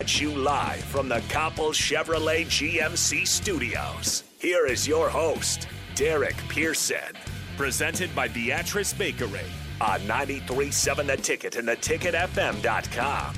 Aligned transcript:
At 0.00 0.20
you 0.20 0.30
live 0.36 0.84
from 0.84 1.08
the 1.08 1.20
Copple 1.30 1.72
Chevrolet 1.72 2.44
GMC 2.44 3.26
studios. 3.26 4.24
Here 4.38 4.66
is 4.66 4.86
your 4.86 5.08
host, 5.08 5.68
Derek 5.94 6.36
Pearson. 6.48 7.14
Presented 7.56 8.14
by 8.14 8.28
Beatrice 8.28 8.92
Bakery 8.92 9.50
on 9.80 10.00
93.7 10.00 11.06
The 11.06 11.16
Ticket 11.16 11.56
and 11.56 11.66
theticketfm.com. 11.66 13.34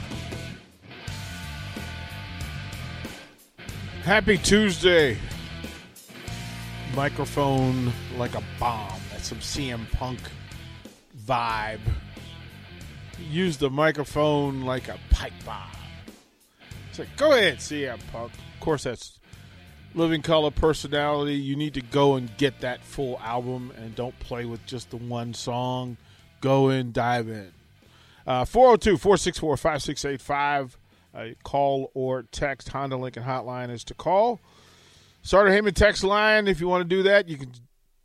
Happy 4.02 4.36
Tuesday. 4.36 5.16
Microphone 6.94 7.92
like 8.16 8.34
a 8.34 8.42
bomb. 8.58 9.00
That's 9.12 9.28
some 9.28 9.38
CM 9.38 9.88
Punk 9.92 10.18
vibe. 11.24 11.80
Use 13.30 13.56
the 13.58 13.70
microphone 13.70 14.62
like 14.62 14.88
a 14.88 14.98
pipe 15.10 15.32
bomb. 15.46 15.77
It's 16.98 17.08
like, 17.08 17.16
go 17.16 17.32
ahead, 17.32 17.58
CM 17.58 18.00
Punk. 18.10 18.32
Of 18.32 18.60
course, 18.60 18.82
that's 18.82 19.20
Living 19.94 20.20
Color 20.20 20.50
Personality. 20.50 21.34
You 21.34 21.54
need 21.54 21.74
to 21.74 21.80
go 21.80 22.16
and 22.16 22.36
get 22.38 22.60
that 22.62 22.82
full 22.82 23.20
album 23.20 23.72
and 23.76 23.94
don't 23.94 24.18
play 24.18 24.46
with 24.46 24.66
just 24.66 24.90
the 24.90 24.96
one 24.96 25.32
song. 25.32 25.96
Go 26.40 26.70
in, 26.70 26.90
dive 26.90 27.28
in. 27.28 27.52
Uh, 28.26 28.44
402 28.44 28.96
464 28.96 29.56
5685. 29.56 30.78
Uh, 31.14 31.26
call 31.44 31.92
or 31.94 32.24
text 32.24 32.70
Honda 32.70 32.96
Lincoln 32.96 33.22
Hotline 33.22 33.70
is 33.70 33.84
to 33.84 33.94
call. 33.94 34.40
Sartor 35.22 35.52
Hamann 35.52 35.74
text 35.74 36.02
line. 36.02 36.48
If 36.48 36.60
you 36.60 36.66
want 36.66 36.82
to 36.82 36.96
do 36.96 37.04
that, 37.04 37.28
you 37.28 37.36
can 37.36 37.52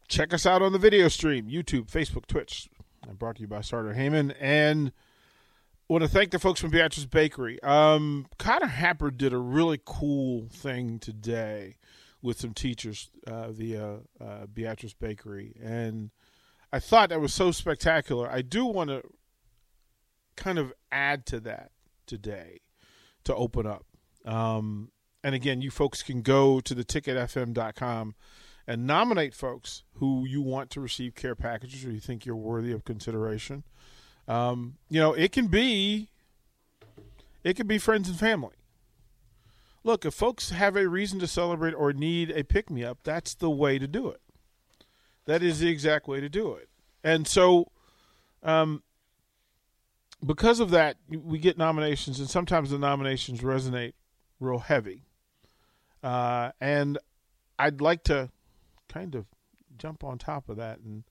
check 0.07 0.35
us 0.35 0.45
out 0.45 0.61
on 0.61 0.71
the 0.71 0.77
video 0.77 1.07
stream 1.07 1.47
YouTube, 1.47 1.89
Facebook, 1.89 2.27
Twitch. 2.27 2.69
I'm 3.09 3.15
brought 3.15 3.37
to 3.37 3.41
you 3.41 3.47
by 3.47 3.61
Sartor 3.61 3.93
Hamann. 3.93 4.35
And 4.39 4.91
want 5.87 6.03
to 6.03 6.09
thank 6.09 6.31
the 6.31 6.39
folks 6.39 6.59
from 6.59 6.71
Beatrice 6.71 7.05
Bakery. 7.05 7.61
Um, 7.61 8.27
Connor 8.39 8.67
Happer 8.67 9.11
did 9.11 9.33
a 9.33 9.37
really 9.37 9.79
cool 9.83 10.47
thing 10.49 10.99
today 10.99 11.77
with 12.21 12.39
some 12.39 12.53
teachers 12.53 13.09
uh, 13.27 13.51
via 13.51 13.99
uh, 14.19 14.45
Beatrice 14.51 14.93
Bakery. 14.93 15.55
And 15.61 16.11
I 16.71 16.79
thought 16.79 17.09
that 17.09 17.21
was 17.21 17.33
so 17.33 17.51
spectacular. 17.51 18.29
I 18.29 18.41
do 18.41 18.65
want 18.65 18.89
to 18.89 19.03
kind 20.35 20.57
of 20.57 20.73
add 20.91 21.25
to 21.27 21.39
that 21.41 21.71
today 22.07 22.61
to 23.25 23.35
open 23.35 23.67
up. 23.67 23.85
Um, 24.25 24.91
and 25.23 25.35
again, 25.35 25.61
you 25.61 25.69
folks 25.69 26.01
can 26.01 26.21
go 26.21 26.59
to 26.61 26.73
the 26.73 26.83
ticketfm.com 26.83 28.15
and 28.65 28.87
nominate 28.87 29.33
folks 29.33 29.83
who 29.95 30.25
you 30.25 30.41
want 30.41 30.69
to 30.71 30.81
receive 30.81 31.15
care 31.15 31.35
packages 31.35 31.85
or 31.85 31.91
you 31.91 31.99
think 31.99 32.25
you're 32.25 32.35
worthy 32.35 32.71
of 32.71 32.85
consideration. 32.85 33.63
Um, 34.27 34.75
you 34.89 34.99
know, 34.99 35.13
it 35.13 35.31
can 35.31 35.47
be 35.47 36.09
it 37.43 37.55
can 37.55 37.67
be 37.67 37.77
friends 37.77 38.07
and 38.07 38.17
family. 38.17 38.55
Look, 39.83 40.05
if 40.05 40.13
folks 40.13 40.51
have 40.51 40.77
a 40.77 40.87
reason 40.87 41.19
to 41.19 41.27
celebrate 41.27 41.73
or 41.73 41.91
need 41.91 42.31
a 42.31 42.43
pick 42.43 42.69
me 42.69 42.85
up, 42.85 42.99
that's 43.03 43.35
the 43.35 43.49
way 43.49 43.77
to 43.77 43.87
do 43.87 44.07
it. 44.07 44.21
That 45.25 45.43
is 45.43 45.59
the 45.59 45.67
exact 45.67 46.07
way 46.07 46.21
to 46.21 46.29
do 46.29 46.53
it. 46.53 46.69
And 47.03 47.27
so 47.27 47.67
um, 48.43 48.83
because 50.25 50.59
of 50.59 50.69
that, 50.71 50.97
we 51.09 51.37
get 51.37 51.57
nominations, 51.57 52.19
and 52.19 52.29
sometimes 52.29 52.69
the 52.69 52.77
nominations 52.77 53.41
resonate 53.41 53.93
real 54.39 54.59
heavy. 54.59 55.03
Uh, 56.01 56.51
and 56.59 56.97
I'd 57.57 57.81
like 57.81 58.03
to 58.05 58.29
kind 58.87 59.15
of 59.15 59.25
jump 59.77 60.03
on 60.03 60.17
top 60.17 60.49
of 60.49 60.57
that 60.57 60.79
and 60.79 61.03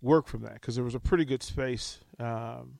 work 0.00 0.26
from 0.26 0.42
that 0.42 0.54
because 0.54 0.74
there 0.74 0.84
was 0.84 0.94
a 0.94 1.00
pretty 1.00 1.24
good 1.24 1.42
space 1.42 1.98
um, 2.18 2.78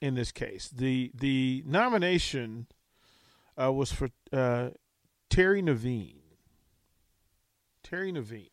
in 0.00 0.14
this 0.14 0.32
case. 0.32 0.68
The 0.68 1.10
the 1.14 1.62
nomination 1.66 2.66
uh, 3.60 3.72
was 3.72 3.92
for 3.92 4.08
uh, 4.32 4.70
Terry 5.30 5.62
Naveen. 5.62 6.16
Terry 7.82 8.12
Naveen, 8.12 8.50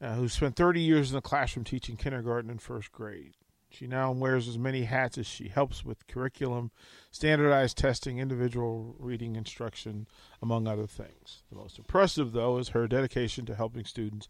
uh, 0.00 0.14
who 0.14 0.28
spent 0.28 0.56
30 0.56 0.80
years 0.80 1.10
in 1.10 1.16
the 1.16 1.20
classroom 1.20 1.64
teaching 1.64 1.96
kindergarten 1.96 2.50
and 2.50 2.62
first 2.62 2.92
grade. 2.92 3.34
She 3.70 3.86
now 3.86 4.12
wears 4.12 4.48
as 4.48 4.56
many 4.56 4.84
hats 4.84 5.18
as 5.18 5.26
she 5.26 5.48
helps 5.48 5.84
with 5.84 6.06
curriculum, 6.06 6.70
standardized 7.10 7.76
testing, 7.76 8.18
individual 8.18 8.96
reading 8.98 9.36
instruction, 9.36 10.06
among 10.40 10.66
other 10.66 10.86
things. 10.86 11.42
The 11.50 11.56
most 11.56 11.76
impressive, 11.76 12.32
though, 12.32 12.56
is 12.58 12.70
her 12.70 12.88
dedication 12.88 13.44
to 13.46 13.54
helping 13.54 13.84
students 13.84 14.28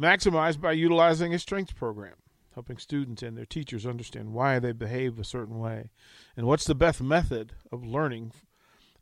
maximize 0.00 0.60
by 0.60 0.72
utilizing 0.72 1.34
a 1.34 1.38
strengths 1.38 1.72
program, 1.72 2.14
helping 2.54 2.78
students 2.78 3.22
and 3.22 3.36
their 3.36 3.46
teachers 3.46 3.86
understand 3.86 4.32
why 4.32 4.58
they 4.58 4.72
behave 4.72 5.18
a 5.18 5.24
certain 5.24 5.58
way 5.58 5.90
and 6.36 6.46
what's 6.46 6.64
the 6.64 6.74
best 6.74 7.00
method 7.00 7.52
of 7.72 7.84
learning 7.84 8.32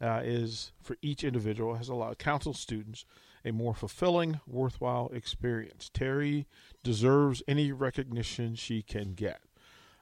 uh, 0.01 0.21
is 0.25 0.73
for 0.81 0.97
each 1.03 1.25
individual 1.25 1.75
has 1.75 1.89
allowed 1.89 2.19
counsel 2.19 2.53
students 2.53 3.05
a 3.45 3.53
more 3.53 3.75
fulfilling, 3.75 4.41
worthwhile 4.47 5.09
experience. 5.15 5.89
Terry 5.95 6.47
deserves 6.83 7.43
any 7.47 7.71
recognition 7.71 8.57
she 8.57 8.83
can 8.83 9.15
get. 9.15 9.41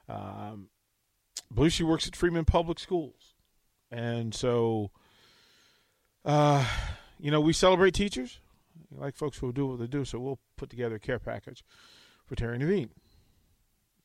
Um, 0.09 0.69
she 1.69 1.83
works 1.83 2.07
at 2.07 2.15
Freeman 2.15 2.45
Public 2.45 2.79
Schools. 2.79 3.35
And 3.91 4.33
so, 4.33 4.89
uh, 6.25 6.65
you 7.19 7.29
know, 7.29 7.39
we 7.39 7.53
celebrate 7.53 7.93
teachers. 7.93 8.39
Like 8.97 9.15
folks 9.15 9.37
who 9.37 9.51
do 9.51 9.67
what 9.67 9.79
they 9.79 9.87
do. 9.87 10.05
So 10.05 10.19
we'll 10.19 10.39
put 10.57 10.69
together 10.69 10.95
a 10.95 10.99
care 10.99 11.19
package 11.19 11.63
for 12.25 12.35
Terry 12.35 12.57
Naveen. 12.57 12.89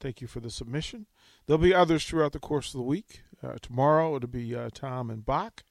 Thank 0.00 0.20
you 0.20 0.26
for 0.26 0.40
the 0.40 0.50
submission. 0.50 1.06
There'll 1.46 1.62
be 1.62 1.74
others 1.74 2.04
throughout 2.06 2.32
the 2.32 2.38
course 2.38 2.68
of 2.68 2.78
the 2.78 2.84
week. 2.86 3.22
Uh, 3.42 3.56
tomorrow 3.60 4.16
it'll 4.16 4.28
be 4.28 4.54
uh, 4.54 4.70
Tom 4.72 5.10
and 5.10 5.24
Bach, 5.24 5.62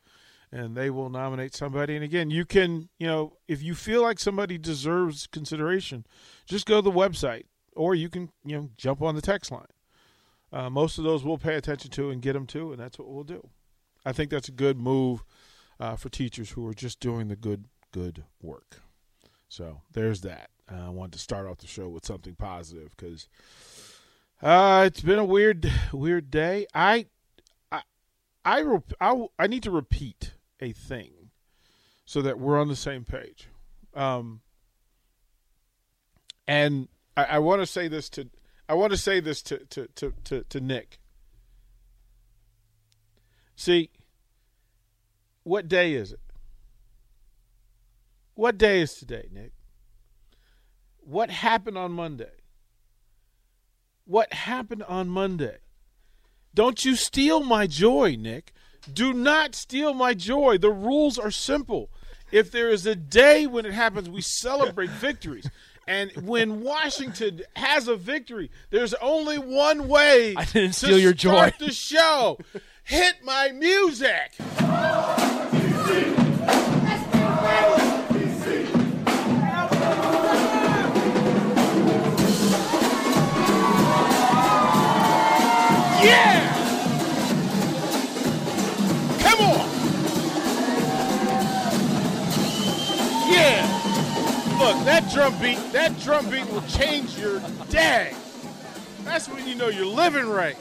and 0.52 0.76
they 0.76 0.90
will 0.90 1.10
nominate 1.10 1.56
somebody. 1.56 1.96
And 1.96 2.04
again, 2.04 2.30
you 2.30 2.46
can, 2.46 2.90
you 3.00 3.08
know, 3.08 3.38
if 3.48 3.64
you 3.64 3.74
feel 3.74 4.04
like 4.04 4.20
somebody 4.20 4.58
deserves 4.58 5.26
consideration, 5.26 6.06
just 6.46 6.68
go 6.68 6.78
to 6.78 6.82
the 6.82 6.92
website, 6.92 7.46
or 7.76 7.96
you 7.96 8.10
can, 8.10 8.30
you 8.46 8.56
know, 8.56 8.70
jump 8.78 9.02
on 9.02 9.16
the 9.16 9.22
text 9.22 9.52
line. 9.52 9.66
Uh, 10.52 10.70
most 10.70 10.98
of 10.98 11.04
those 11.04 11.24
we'll 11.24 11.38
pay 11.38 11.56
attention 11.56 11.92
to 11.92 12.10
and 12.10 12.22
get 12.22 12.34
them 12.34 12.48
to, 12.48 12.72
and 12.72 12.80
that's 12.80 13.00
what 13.00 13.08
we'll 13.10 13.24
do. 13.24 13.50
I 14.06 14.12
think 14.12 14.30
that's 14.30 14.50
a 14.50 14.54
good 14.54 14.80
move 14.80 15.24
uh, 15.80 15.96
for 15.96 16.10
teachers 16.10 16.52
who 16.52 16.66
are 16.68 16.74
just 16.74 17.00
doing 17.00 17.28
the 17.28 17.36
good, 17.36 17.66
good 17.92 18.26
work. 18.42 18.82
So 19.50 19.82
there's 19.92 20.22
that. 20.22 20.50
Uh, 20.72 20.86
I 20.86 20.90
wanted 20.90 21.14
to 21.14 21.20
start 21.20 21.48
off 21.48 21.58
the 21.58 21.68
show 21.68 21.90
with 21.90 22.06
something 22.06 22.36
positive 22.36 22.92
because 22.96 23.28
uh, 24.42 24.84
it's 24.88 25.02
been 25.02 25.20
a 25.20 25.26
weird, 25.26 25.70
weird 25.92 26.32
day. 26.32 26.68
I, 26.74 27.08
I, 27.72 27.82
I, 28.46 28.78
I, 29.02 29.26
I 29.38 29.48
need 29.48 29.64
to 29.64 29.72
repeat 29.72 30.34
a 30.62 30.72
thing 30.72 31.32
so 32.06 32.22
that 32.22 32.40
we're 32.40 32.60
on 32.60 32.68
the 32.68 32.76
same 32.76 33.04
page. 33.04 33.50
Um, 33.94 34.42
and 36.48 36.88
I, 37.18 37.24
I 37.24 37.40
want 37.40 37.62
to 37.62 37.66
say 37.66 37.88
this 37.88 38.10
to 38.12 38.30
I 38.70 38.76
want 38.76 38.92
to 38.92 38.98
say 38.98 39.20
this 39.20 39.42
to, 39.44 39.58
to, 39.66 39.88
to, 39.96 40.14
to, 40.26 40.44
to 40.44 40.62
Nick. 40.62 41.00
See, 43.56 43.90
what 45.42 45.68
day 45.68 45.94
is 45.94 46.12
it? 46.12 46.20
What 48.40 48.58
day 48.58 48.80
is 48.80 48.94
today, 48.94 49.28
Nick? 49.34 49.52
What 51.02 51.30
happened 51.30 51.78
on 51.78 51.92
Monday? 51.92 52.32
What 54.06 54.32
happened 54.32 54.84
on 54.84 55.10
Monday? 55.10 55.58
Don't 56.54 56.86
you 56.86 56.96
steal 56.96 57.44
my 57.44 57.68
joy, 57.68 58.16
Nick. 58.18 58.54
Do 58.94 59.12
not 59.12 59.56
steal 59.56 59.94
my 59.94 60.14
joy. 60.14 60.58
The 60.58 60.72
rules 60.72 61.20
are 61.20 61.32
simple. 61.32 61.90
If 62.32 62.50
there 62.50 62.70
is 62.70 62.86
a 62.86 62.96
day 62.96 63.46
when 63.46 63.66
it 63.66 63.74
happens, 63.74 64.10
we 64.10 64.22
celebrate 64.22 64.90
victories. 65.02 65.50
And 65.86 66.10
when 66.26 66.62
Washington 66.62 67.42
has 67.58 67.90
a 67.90 67.98
victory, 67.98 68.52
there's 68.70 68.94
only 69.02 69.38
one 69.38 69.90
way 69.90 70.34
I 70.38 70.46
didn't 70.46 70.76
to 70.76 70.86
steal 70.86 70.98
your 70.98 71.12
joy. 71.12 71.32
start 71.32 71.60
the 71.60 71.74
show. 71.74 72.40
Hit 72.86 73.16
my 73.22 73.52
music. 73.52 74.32
that 94.90 95.12
drum 95.12 95.40
beat, 95.40 95.60
that 95.72 96.00
drum 96.00 96.32
beat 96.32 96.50
will 96.50 96.64
change 96.64 97.16
your 97.16 97.40
day. 97.70 98.12
That's 99.04 99.30
when 99.30 99.48
you 99.48 99.54
know 99.54 99.68
you're 99.68 99.86
living 99.86 100.28
right. 100.28 100.58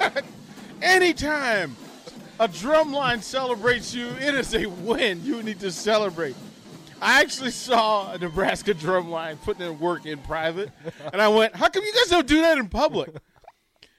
Anytime 0.82 1.76
a 2.40 2.48
drum 2.48 2.94
line 2.94 3.20
celebrates 3.20 3.92
you, 3.92 4.08
it 4.08 4.34
is 4.34 4.54
a 4.54 4.64
win. 4.64 5.22
You 5.22 5.42
need 5.42 5.60
to 5.60 5.70
celebrate. 5.70 6.34
I 7.02 7.20
actually 7.20 7.50
saw 7.50 8.12
a 8.12 8.18
Nebraska 8.18 8.72
drum 8.72 9.10
line 9.10 9.36
putting 9.36 9.66
in 9.66 9.78
work 9.78 10.06
in 10.06 10.20
private, 10.20 10.70
and 11.12 11.20
I 11.20 11.28
went, 11.28 11.54
"How 11.54 11.68
come 11.68 11.84
you 11.84 11.92
guys 11.92 12.08
don't 12.08 12.26
do 12.26 12.40
that 12.40 12.56
in 12.56 12.70
public?" 12.70 13.10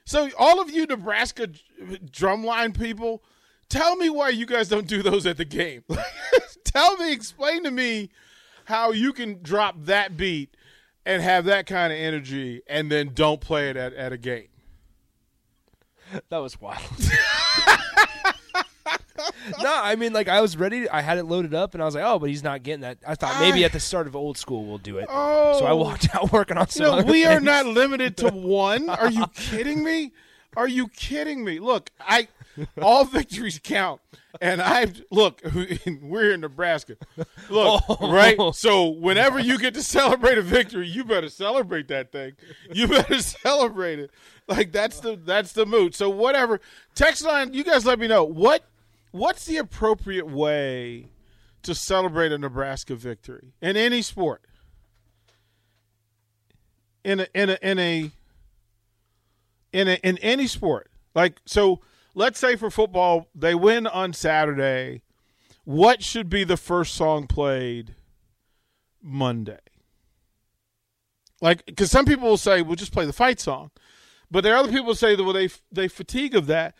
So, 0.04 0.30
all 0.36 0.60
of 0.60 0.68
you 0.68 0.84
Nebraska 0.84 1.48
drumline 2.10 2.76
people, 2.76 3.22
tell 3.68 3.94
me 3.94 4.10
why 4.10 4.30
you 4.30 4.46
guys 4.46 4.68
don't 4.68 4.88
do 4.88 5.00
those 5.00 5.26
at 5.26 5.36
the 5.36 5.44
game. 5.44 5.84
tell 6.64 6.96
me, 6.96 7.12
explain 7.12 7.62
to 7.62 7.70
me 7.70 8.10
how 8.64 8.92
you 8.92 9.12
can 9.12 9.40
drop 9.42 9.76
that 9.84 10.16
beat 10.16 10.54
and 11.06 11.22
have 11.22 11.44
that 11.46 11.66
kind 11.66 11.92
of 11.92 11.98
energy 11.98 12.62
and 12.66 12.90
then 12.90 13.12
don't 13.14 13.40
play 13.40 13.70
it 13.70 13.76
at, 13.76 13.94
at 13.94 14.12
a 14.12 14.18
game. 14.18 14.48
That 16.28 16.38
was 16.38 16.60
wild. 16.60 16.82
no, 19.62 19.72
I 19.72 19.96
mean, 19.96 20.12
like 20.12 20.28
I 20.28 20.40
was 20.40 20.56
ready. 20.56 20.88
I 20.88 21.00
had 21.00 21.18
it 21.18 21.24
loaded 21.24 21.54
up, 21.54 21.74
and 21.74 21.82
I 21.82 21.86
was 21.86 21.94
like, 21.94 22.04
"Oh, 22.04 22.18
but 22.18 22.28
he's 22.28 22.42
not 22.42 22.62
getting 22.62 22.82
that." 22.82 22.98
I 23.06 23.14
thought 23.14 23.40
maybe 23.40 23.64
ah. 23.64 23.66
at 23.66 23.72
the 23.72 23.80
start 23.80 24.06
of 24.06 24.14
old 24.14 24.38
school 24.38 24.64
we'll 24.64 24.78
do 24.78 24.98
it. 24.98 25.06
Oh. 25.08 25.58
So 25.58 25.66
I 25.66 25.70
oh. 25.70 25.76
walked 25.76 26.08
out 26.14 26.32
working 26.32 26.56
on 26.56 26.66
You 26.66 26.72
some. 26.72 26.86
know, 26.86 26.92
other 26.98 27.10
we 27.10 27.24
are 27.24 27.40
not 27.40 27.66
limited 27.66 28.16
to 28.18 28.28
one. 28.30 28.88
Are 28.88 29.10
you 29.10 29.26
kidding 29.34 29.82
me? 29.82 30.12
Are 30.56 30.68
you 30.68 30.88
kidding 30.88 31.44
me? 31.44 31.58
Look, 31.58 31.90
I 32.00 32.28
all 32.82 33.04
victories 33.04 33.60
count. 33.62 34.00
And 34.40 34.60
I 34.62 34.86
look, 35.10 35.40
we're 36.02 36.32
in 36.32 36.40
Nebraska. 36.40 36.96
Look, 37.48 37.82
Oh. 37.88 38.12
right? 38.12 38.38
So 38.54 38.88
whenever 38.88 39.38
you 39.38 39.58
get 39.58 39.74
to 39.74 39.82
celebrate 39.82 40.38
a 40.38 40.42
victory, 40.42 40.88
you 40.88 41.04
better 41.04 41.28
celebrate 41.28 41.88
that 41.88 42.12
thing. 42.12 42.32
You 42.72 42.88
better 42.88 43.18
celebrate 43.20 43.98
it. 43.98 44.10
Like 44.48 44.72
that's 44.72 45.00
the 45.00 45.16
that's 45.16 45.52
the 45.52 45.66
mood. 45.66 45.94
So 45.94 46.10
whatever. 46.10 46.60
Text 46.94 47.24
line, 47.24 47.54
you 47.54 47.64
guys 47.64 47.84
let 47.86 47.98
me 47.98 48.06
know. 48.08 48.24
What 48.24 48.64
what's 49.12 49.46
the 49.46 49.56
appropriate 49.58 50.28
way 50.28 51.08
to 51.62 51.74
celebrate 51.74 52.30
a 52.32 52.38
Nebraska 52.38 52.94
victory 52.94 53.52
in 53.62 53.76
any 53.76 54.02
sport? 54.02 54.42
in 57.04 57.20
a 57.20 57.26
in 57.34 57.50
a 57.50 57.58
in 57.62 57.78
a 57.78 58.10
in 59.72 59.88
a 59.88 59.94
in 60.02 60.18
any 60.18 60.46
sport. 60.46 60.90
Like 61.14 61.40
so 61.44 61.80
let's 62.14 62.38
say 62.38 62.56
for 62.56 62.70
football 62.70 63.28
they 63.34 63.54
win 63.54 63.86
on 63.86 64.12
Saturday. 64.12 65.02
What 65.64 66.02
should 66.02 66.28
be 66.28 66.44
the 66.44 66.56
first 66.56 66.94
song 66.94 67.26
played 67.26 67.94
Monday? 69.02 69.60
Like 71.40 71.76
cuz 71.76 71.90
some 71.90 72.06
people 72.06 72.28
will 72.28 72.36
say 72.36 72.62
we'll 72.62 72.76
just 72.76 72.92
play 72.92 73.06
the 73.06 73.12
fight 73.12 73.40
song. 73.40 73.70
But 74.30 74.42
there 74.42 74.54
are 74.54 74.58
other 74.58 74.72
people 74.72 74.88
who 74.88 74.94
say 74.94 75.14
that 75.14 75.24
well 75.24 75.32
they 75.32 75.48
they 75.70 75.88
fatigue 75.88 76.34
of 76.34 76.46
that. 76.46 76.74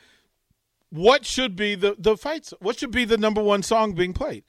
What 0.90 1.26
should 1.26 1.56
be 1.56 1.74
the 1.74 1.96
the 1.98 2.16
fight 2.16 2.46
so- 2.46 2.58
what 2.60 2.78
should 2.78 2.90
be 2.90 3.04
the 3.04 3.18
number 3.18 3.42
one 3.42 3.62
song 3.62 3.94
being 3.94 4.12
played? 4.12 4.44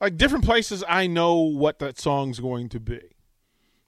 Like 0.00 0.16
different 0.16 0.44
places 0.44 0.82
I 0.88 1.06
know 1.06 1.34
what 1.36 1.78
that 1.78 1.98
song's 1.98 2.40
going 2.40 2.68
to 2.70 2.80
be. 2.80 3.13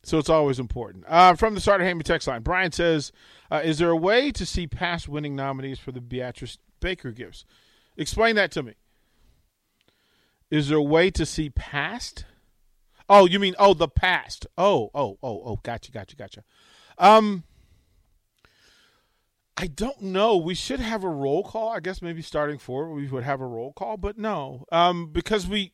So 0.07 0.19
it's 0.19 0.31
always 0.31 0.61
important. 0.61 1.05
Uh, 1.09 1.35
from 1.35 1.57
the 1.57 1.61
Sartor 1.61 1.85
Hamann 1.85 2.05
text 2.05 2.29
line, 2.29 2.43
Brian 2.43 2.71
says, 2.71 3.11
uh, 3.51 3.61
"Is 3.65 3.79
there 3.79 3.91
a 3.91 3.97
way 3.97 4.31
to 4.31 4.47
see 4.47 4.69
past 4.69 5.09
winning 5.09 5.35
nominees 5.35 5.81
for 5.81 5.91
the 5.91 6.01
Beatrice 6.01 6.59
Bakery 6.79 7.13
gifts? 7.13 7.45
Explain 7.97 8.37
that 8.37 8.53
to 8.53 8.63
me. 8.63 8.75
Is 10.49 10.69
there 10.69 10.79
a 10.79 10.83
way 10.83 11.11
to 11.11 11.27
see 11.27 11.51
past? 11.51 12.25
Oh, 13.09 13.27
you 13.27 13.41
mean 13.41 13.57
oh 13.59 13.75
the 13.75 13.89
past? 13.89 14.47
Oh, 14.57 14.91
oh, 14.95 15.19
oh, 15.25 15.43
oh. 15.45 15.61
Gotcha, 15.65 15.91
gotcha, 15.91 16.15
gotcha. 16.15 16.45
Um, 16.99 17.43
I 19.57 19.67
don't 19.67 20.03
know. 20.03 20.37
We 20.37 20.55
should 20.55 20.79
have 20.79 21.03
a 21.03 21.09
roll 21.09 21.43
call. 21.43 21.71
I 21.71 21.81
guess 21.81 22.01
maybe 22.01 22.23
starting 22.23 22.59
forward 22.59 22.95
we 22.95 23.09
would 23.09 23.25
have 23.25 23.41
a 23.41 23.47
roll 23.47 23.73
call, 23.73 23.97
but 23.97 24.17
no, 24.17 24.67
um, 24.71 25.09
because 25.09 25.49
we 25.49 25.73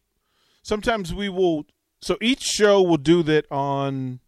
sometimes 0.63 1.13
we 1.13 1.29
will. 1.29 1.67
So 2.03 2.19
each 2.21 2.43
show 2.43 2.83
will 2.83 2.97
do 2.97 3.23
that 3.23 3.47
on 3.51 4.19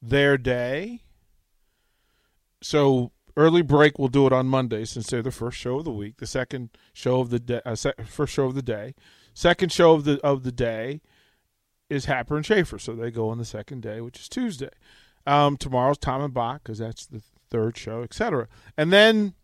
their 0.00 0.38
day. 0.38 1.02
So 2.62 3.10
early 3.36 3.62
break 3.62 3.98
will 3.98 4.08
do 4.08 4.28
it 4.28 4.32
on 4.32 4.46
Monday 4.46 4.84
since 4.84 5.08
they're 5.08 5.20
the 5.20 5.32
first 5.32 5.58
show 5.58 5.78
of 5.78 5.84
the 5.84 5.92
week. 5.92 6.18
The 6.18 6.26
second 6.26 6.70
show 6.92 7.20
of 7.20 7.30
the 7.30 7.40
day, 7.40 7.60
uh, 7.66 7.74
se- 7.74 7.94
first 8.06 8.32
show 8.32 8.46
of 8.46 8.54
the 8.54 8.62
day, 8.62 8.94
second 9.34 9.72
show 9.72 9.92
of 9.92 10.04
the 10.04 10.20
of 10.24 10.44
the 10.44 10.52
day 10.52 11.00
is 11.88 12.04
Happer 12.04 12.36
and 12.36 12.46
Schaefer. 12.46 12.78
So 12.78 12.94
they 12.94 13.10
go 13.10 13.28
on 13.28 13.38
the 13.38 13.44
second 13.44 13.82
day, 13.82 14.00
which 14.00 14.20
is 14.20 14.28
Tuesday. 14.28 14.70
Um, 15.26 15.56
tomorrow's 15.56 15.98
Tom 15.98 16.22
and 16.22 16.32
Bach 16.32 16.62
because 16.62 16.78
that's 16.78 17.06
the 17.06 17.22
third 17.50 17.76
show, 17.76 18.02
etc. 18.02 18.46
And 18.76 18.92
then 18.92 19.34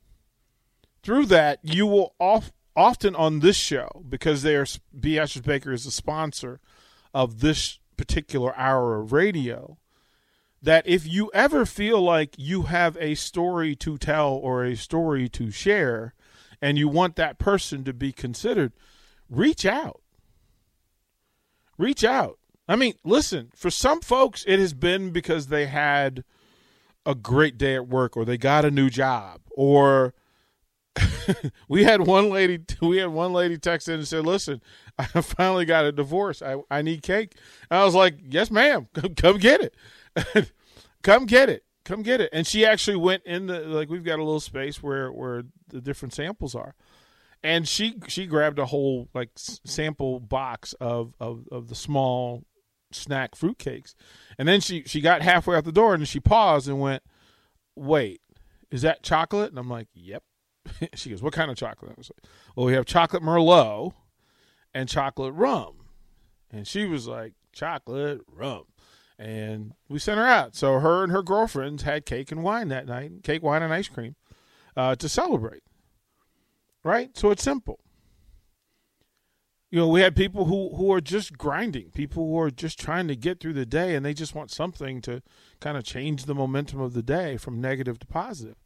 through 1.03 1.27
that, 1.27 1.59
you 1.63 1.87
will 1.87 2.15
off, 2.21 2.53
often 2.77 3.17
on 3.17 3.41
this 3.41 3.57
show 3.57 4.05
because 4.09 4.43
they 4.43 4.55
are 4.55 4.67
Beatrice 4.99 5.45
Bakery 5.45 5.75
is 5.75 5.85
a 5.85 5.91
sponsor 5.91 6.61
of 7.17 7.41
this 7.41 7.79
particular 7.97 8.55
hour 8.59 9.01
of 9.01 9.11
radio. 9.11 9.79
That 10.61 10.87
if 10.87 11.07
you 11.07 11.31
ever 11.33 11.65
feel 11.65 12.03
like 12.03 12.35
you 12.37 12.65
have 12.65 12.95
a 12.99 13.15
story 13.15 13.75
to 13.77 13.97
tell 13.97 14.33
or 14.35 14.65
a 14.65 14.77
story 14.77 15.27
to 15.31 15.51
share, 15.51 16.13
and 16.61 16.77
you 16.77 16.89
want 16.89 17.17
that 17.17 17.39
person 17.39 17.85
to 17.85 17.95
be 17.95 18.13
considered, 18.13 18.75
reach 19.31 19.65
out. 19.65 20.03
Reach 21.79 22.05
out. 22.05 22.39
I 22.69 22.77
mean, 22.77 22.94
listen, 23.03 23.51
for 23.55 23.70
some 23.70 24.03
folks, 24.03 24.44
it 24.46 24.58
has 24.58 24.75
been 24.75 25.11
because 25.11 25.46
they 25.46 25.67
had 25.67 26.23
a 27.06 27.15
great 27.15 27.56
day 27.56 27.77
at 27.77 27.89
work 27.89 28.15
or 28.15 28.27
they 28.27 28.37
got 28.37 28.67
a 28.67 28.70
new 28.70 28.91
job 28.91 29.41
or 29.53 30.13
we 31.69 31.84
had 31.84 32.06
one 32.06 32.31
lady 32.31 32.58
we 32.82 32.98
had 32.98 33.08
one 33.08 33.32
lady 33.32 33.58
text 33.58 33.88
in 33.88 33.94
and 33.94 34.08
said 34.08 34.24
listen 34.24 34.62
i 34.98 35.05
finally 35.05 35.65
got 35.65 35.84
a 35.84 35.93
divorce. 35.93 36.43
I, 36.43 36.56
I 36.70 36.82
need 36.82 37.03
cake. 37.03 37.36
And 37.70 37.79
i 37.79 37.84
was 37.84 37.94
like 37.94 38.19
yes 38.22 38.50
ma'am. 38.50 38.88
Come, 38.94 39.15
come 39.15 39.38
get 39.38 39.60
it. 39.60 40.53
Come 41.03 41.26
get 41.26 41.48
it. 41.48 41.65
Come 41.84 42.03
get 42.03 42.20
it. 42.20 42.31
And 42.32 42.46
she 42.46 42.67
actually 42.67 42.96
went 42.96 43.22
in 43.24 43.46
the 43.46 43.60
like 43.60 43.88
we've 43.88 44.05
got 44.05 44.19
a 44.19 44.24
little 44.24 44.41
space 44.41 44.82
where 44.82 45.12
where 45.12 45.44
the 45.69 45.81
different 45.81 46.15
samples 46.15 46.55
are. 46.55 46.74
And 47.43 47.69
she 47.69 47.98
she 48.08 48.26
grabbed 48.26 48.58
a 48.58 48.67
whole 48.67 49.08
like 49.15 49.31
sample 49.34 50.19
box 50.19 50.72
of 50.81 51.15
of, 51.20 51.46
of 51.53 51.69
the 51.69 51.74
small 51.74 52.44
snack 52.91 53.34
fruitcakes. 53.36 53.94
And 54.38 54.48
then 54.48 54.60
she 54.60 54.82
she 54.86 55.00
got 55.00 55.22
halfway 55.22 55.56
out 55.56 55.65
the 55.65 55.72
door 55.72 55.94
and 55.94 56.08
she 56.08 56.20
paused 56.20 56.69
and 56.69 56.81
went 56.81 57.03
wait 57.76 58.20
is 58.70 58.82
that 58.82 59.03
chocolate? 59.03 59.50
And 59.50 59.58
i'm 59.58 59.70
like 59.70 59.88
yep 59.94 60.24
she 60.94 61.11
goes 61.11 61.23
what 61.23 61.32
kind 61.32 61.51
of 61.51 61.56
chocolate? 61.56 61.93
I 61.93 61.94
was 61.96 62.11
like 62.11 62.31
well 62.55 62.67
we 62.67 62.73
have 62.75 62.87
chocolate 62.87 63.23
merlot 63.23 63.93
and 64.75 64.89
chocolate 64.89 65.35
rum. 65.35 65.75
And 66.51 66.67
she 66.67 66.87
was 66.87 67.08
like 67.08 67.32
chocolate 67.53 68.20
rum. 68.31 68.65
And 69.19 69.73
we 69.89 69.99
sent 69.99 70.19
her 70.19 70.27
out. 70.27 70.55
So 70.55 70.79
her 70.79 71.03
and 71.03 71.11
her 71.11 71.23
girlfriends 71.23 71.82
had 71.82 72.06
cake 72.06 72.31
and 72.31 72.43
wine 72.43 72.69
that 72.69 72.87
night 72.87 73.23
cake 73.23 73.43
wine 73.43 73.63
and 73.63 73.73
ice 73.73 73.89
cream 73.89 74.17
uh, 74.77 74.94
to 74.96 75.08
celebrate 75.08 75.63
right? 76.87 77.17
So 77.17 77.31
it's 77.31 77.43
simple. 77.43 77.81
You 79.70 79.81
know, 79.81 79.89
we 79.89 80.01
had 80.01 80.15
people 80.15 80.44
who, 80.44 80.77
who 80.77 80.93
are 80.93 81.01
just 81.01 81.37
grinding, 81.37 81.91
people 81.91 82.29
who 82.29 82.39
are 82.39 82.51
just 82.51 82.79
trying 82.79 83.08
to 83.08 83.17
get 83.17 83.41
through 83.41 83.55
the 83.55 83.67
day, 83.67 83.96
and 83.96 84.06
they 84.06 84.15
just 84.15 84.35
want 84.35 84.53
something 84.53 85.01
to 85.03 85.23
kind 85.61 85.77
of 85.77 85.82
change 85.82 86.25
the 86.25 86.35
momentum 86.35 86.81
of 86.81 86.94
the 86.94 87.03
day 87.03 87.37
from 87.37 87.61
negative 87.61 87.99
to 87.99 88.06
positive. 88.06 88.56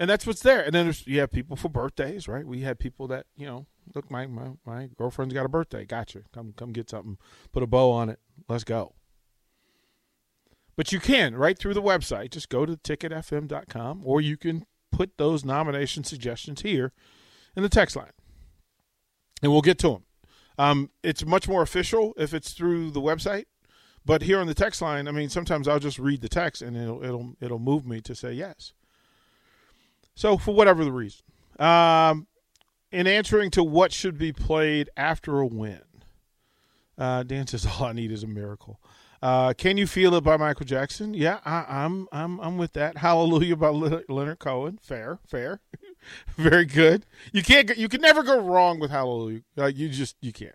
And 0.00 0.08
that's 0.08 0.26
what's 0.26 0.40
there. 0.40 0.62
And 0.64 0.74
then 0.74 0.92
you 1.04 1.20
have 1.20 1.30
people 1.30 1.56
for 1.56 1.68
birthdays, 1.68 2.26
right? 2.26 2.46
We 2.46 2.62
had 2.62 2.78
people 2.78 3.06
that, 3.08 3.26
you 3.36 3.46
know, 3.46 3.66
look, 3.94 4.10
my, 4.10 4.26
my, 4.26 4.52
my 4.64 4.88
girlfriend's 4.96 5.34
got 5.34 5.44
a 5.44 5.48
birthday. 5.50 5.84
Gotcha. 5.84 6.22
Come, 6.32 6.54
come 6.56 6.72
get 6.72 6.88
something. 6.88 7.18
Put 7.52 7.62
a 7.62 7.66
bow 7.66 7.92
on 7.92 8.08
it. 8.08 8.18
Let's 8.48 8.64
go. 8.64 8.94
But 10.74 10.90
you 10.90 11.00
can, 11.00 11.36
right 11.36 11.58
through 11.58 11.74
the 11.74 11.82
website. 11.82 12.30
Just 12.30 12.48
go 12.48 12.64
to 12.64 12.78
ticketfm.com, 12.78 14.00
or 14.02 14.22
you 14.22 14.38
can 14.38 14.64
put 14.90 15.18
those 15.18 15.44
nomination 15.44 16.02
suggestions 16.02 16.62
here 16.62 16.92
in 17.54 17.62
the 17.62 17.68
text 17.68 17.96
line, 17.96 18.12
and 19.42 19.52
we'll 19.52 19.60
get 19.60 19.78
to 19.80 19.88
them. 19.90 20.04
Um, 20.58 20.90
it's 21.02 21.26
much 21.26 21.46
more 21.48 21.60
official 21.60 22.14
if 22.16 22.32
it's 22.32 22.52
through 22.52 22.90
the 22.92 23.00
website, 23.00 23.44
but 24.04 24.22
here 24.22 24.40
on 24.40 24.46
the 24.46 24.54
text 24.54 24.80
line, 24.80 25.08
I 25.08 25.10
mean, 25.10 25.28
sometimes 25.28 25.68
I'll 25.68 25.78
just 25.78 25.98
read 25.98 26.22
the 26.22 26.28
text 26.28 26.62
and 26.62 26.76
it'll 26.76 27.02
it'll 27.04 27.34
it'll 27.40 27.58
move 27.58 27.86
me 27.86 28.00
to 28.02 28.14
say 28.14 28.32
yes. 28.32 28.72
So 30.20 30.36
for 30.36 30.54
whatever 30.54 30.84
the 30.84 30.92
reason, 30.92 31.22
um, 31.58 32.26
in 32.92 33.06
answering 33.06 33.50
to 33.52 33.64
what 33.64 33.90
should 33.90 34.18
be 34.18 34.34
played 34.34 34.90
after 34.94 35.40
a 35.40 35.46
win, 35.46 35.80
uh, 36.98 37.22
Dan 37.22 37.46
says 37.46 37.64
all 37.80 37.86
I 37.86 37.92
need 37.94 38.12
is 38.12 38.22
a 38.22 38.26
miracle. 38.26 38.82
Uh, 39.22 39.54
Can 39.54 39.78
you 39.78 39.86
feel 39.86 40.14
it 40.14 40.20
by 40.22 40.36
Michael 40.36 40.66
Jackson? 40.66 41.14
Yeah, 41.14 41.40
I, 41.46 41.84
am 41.86 42.06
I'm, 42.12 42.38
I'm 42.38 42.40
I'm 42.40 42.58
with 42.58 42.74
that. 42.74 42.96
Hallelujah 42.98 43.56
by 43.56 43.70
Leonard 43.70 44.40
Cohen. 44.40 44.78
Fair, 44.82 45.20
fair, 45.26 45.60
very 46.36 46.66
good. 46.66 47.06
You 47.32 47.42
can't 47.42 47.74
you 47.78 47.88
can 47.88 48.02
never 48.02 48.22
go 48.22 48.40
wrong 48.40 48.78
with 48.78 48.90
Hallelujah. 48.90 49.40
Uh, 49.56 49.66
you 49.68 49.88
just 49.88 50.16
you 50.20 50.34
can't. 50.34 50.54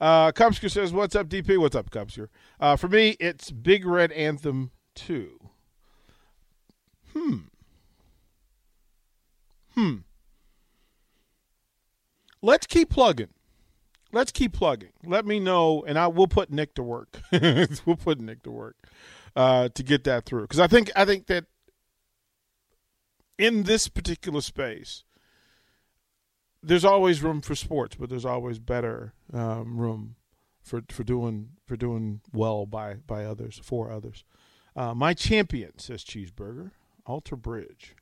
Uh, 0.00 0.32
Cubsker 0.32 0.70
says, 0.70 0.94
"What's 0.94 1.14
up, 1.14 1.28
DP? 1.28 1.58
What's 1.58 1.76
up, 1.76 1.90
Cubsker?" 1.90 2.28
Uh, 2.58 2.76
for 2.76 2.88
me, 2.88 3.18
it's 3.20 3.50
Big 3.50 3.84
Red 3.84 4.12
Anthem 4.12 4.70
two. 4.94 5.50
Hmm. 7.12 7.51
Hmm. 9.74 9.96
Let's 12.42 12.66
keep 12.66 12.90
plugging 12.90 13.28
let's 14.12 14.30
keep 14.30 14.52
plugging. 14.52 14.92
Let 15.04 15.26
me 15.26 15.40
know, 15.40 15.84
and 15.86 15.98
I 15.98 16.06
will 16.06 16.28
put 16.28 16.50
Nick 16.50 16.74
to 16.74 16.82
work. 16.82 17.20
we'll 17.32 17.96
put 17.96 18.20
Nick 18.20 18.42
to 18.44 18.50
work 18.50 18.76
uh, 19.34 19.70
to 19.70 19.82
get 19.82 20.04
that 20.04 20.24
through 20.24 20.42
because 20.42 20.60
I 20.60 20.66
think 20.66 20.90
I 20.94 21.04
think 21.04 21.26
that 21.26 21.46
in 23.38 23.64
this 23.64 23.88
particular 23.88 24.40
space, 24.40 25.04
there's 26.62 26.84
always 26.84 27.22
room 27.22 27.40
for 27.40 27.54
sports, 27.54 27.96
but 27.98 28.10
there's 28.10 28.26
always 28.26 28.58
better 28.58 29.14
um, 29.32 29.78
room 29.78 30.16
for 30.62 30.82
for 30.90 31.02
doing 31.02 31.50
for 31.66 31.76
doing 31.76 32.20
well 32.32 32.66
by 32.66 32.94
by 32.94 33.24
others 33.24 33.60
for 33.62 33.90
others. 33.90 34.24
Uh, 34.74 34.94
my 34.94 35.12
champion 35.12 35.78
says 35.78 36.04
cheeseburger, 36.04 36.70
Alter 37.04 37.36
Bridge. 37.36 37.94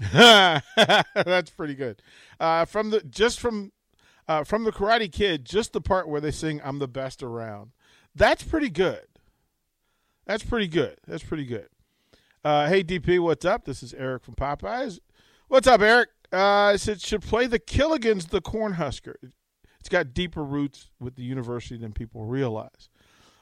That's 0.12 1.50
pretty 1.50 1.74
good. 1.74 2.02
Uh, 2.40 2.64
from 2.64 2.90
the 2.90 3.00
just 3.02 3.40
from 3.40 3.72
uh, 4.26 4.44
from 4.44 4.64
the 4.64 4.72
Karate 4.72 5.10
Kid, 5.10 5.44
just 5.44 5.72
the 5.72 5.80
part 5.80 6.08
where 6.08 6.20
they 6.20 6.30
sing 6.30 6.60
"I'm 6.64 6.78
the 6.78 6.88
best 6.88 7.22
around." 7.22 7.70
That's 8.14 8.42
pretty 8.42 8.70
good. 8.70 9.06
That's 10.26 10.42
pretty 10.42 10.68
good. 10.68 10.96
That's 11.06 11.22
pretty 11.22 11.44
good. 11.44 11.68
Uh, 12.44 12.68
hey 12.68 12.82
DP, 12.82 13.20
what's 13.20 13.44
up? 13.44 13.64
This 13.64 13.82
is 13.82 13.94
Eric 13.94 14.24
from 14.24 14.34
Popeyes. 14.34 14.98
What's 15.48 15.66
up, 15.66 15.80
Eric? 15.80 16.08
Uh, 16.32 16.72
I 16.72 16.76
said 16.76 17.00
should 17.00 17.22
play 17.22 17.46
the 17.46 17.60
Killigans, 17.60 18.30
the 18.30 18.40
Cornhusker. 18.40 19.16
It's 19.78 19.88
got 19.88 20.14
deeper 20.14 20.42
roots 20.42 20.90
with 20.98 21.14
the 21.14 21.22
university 21.22 21.76
than 21.76 21.92
people 21.92 22.24
realize. 22.24 22.88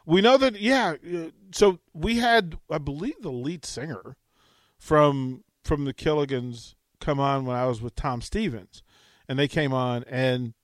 We 0.04 0.21
know 0.21 0.37
that, 0.38 0.61
yeah. 0.61 0.97
Uh, 1.06 1.30
so 1.52 1.78
we 1.94 2.16
had, 2.16 2.59
I 2.68 2.78
believe, 2.78 3.14
the 3.23 3.30
lead 3.30 3.64
singer 3.64 4.16
from 4.78 5.44
from 5.64 5.85
the 5.85 5.95
Killigans 5.95 6.75
come 7.00 7.21
on 7.21 7.45
when 7.45 7.57
I 7.57 7.66
was 7.66 7.81
with 7.83 7.95
Tom 7.95 8.21
Stevens, 8.21 8.83
and 9.28 9.38
they 9.38 9.49
came 9.49 9.73
on 9.73 10.04
and 10.04 10.54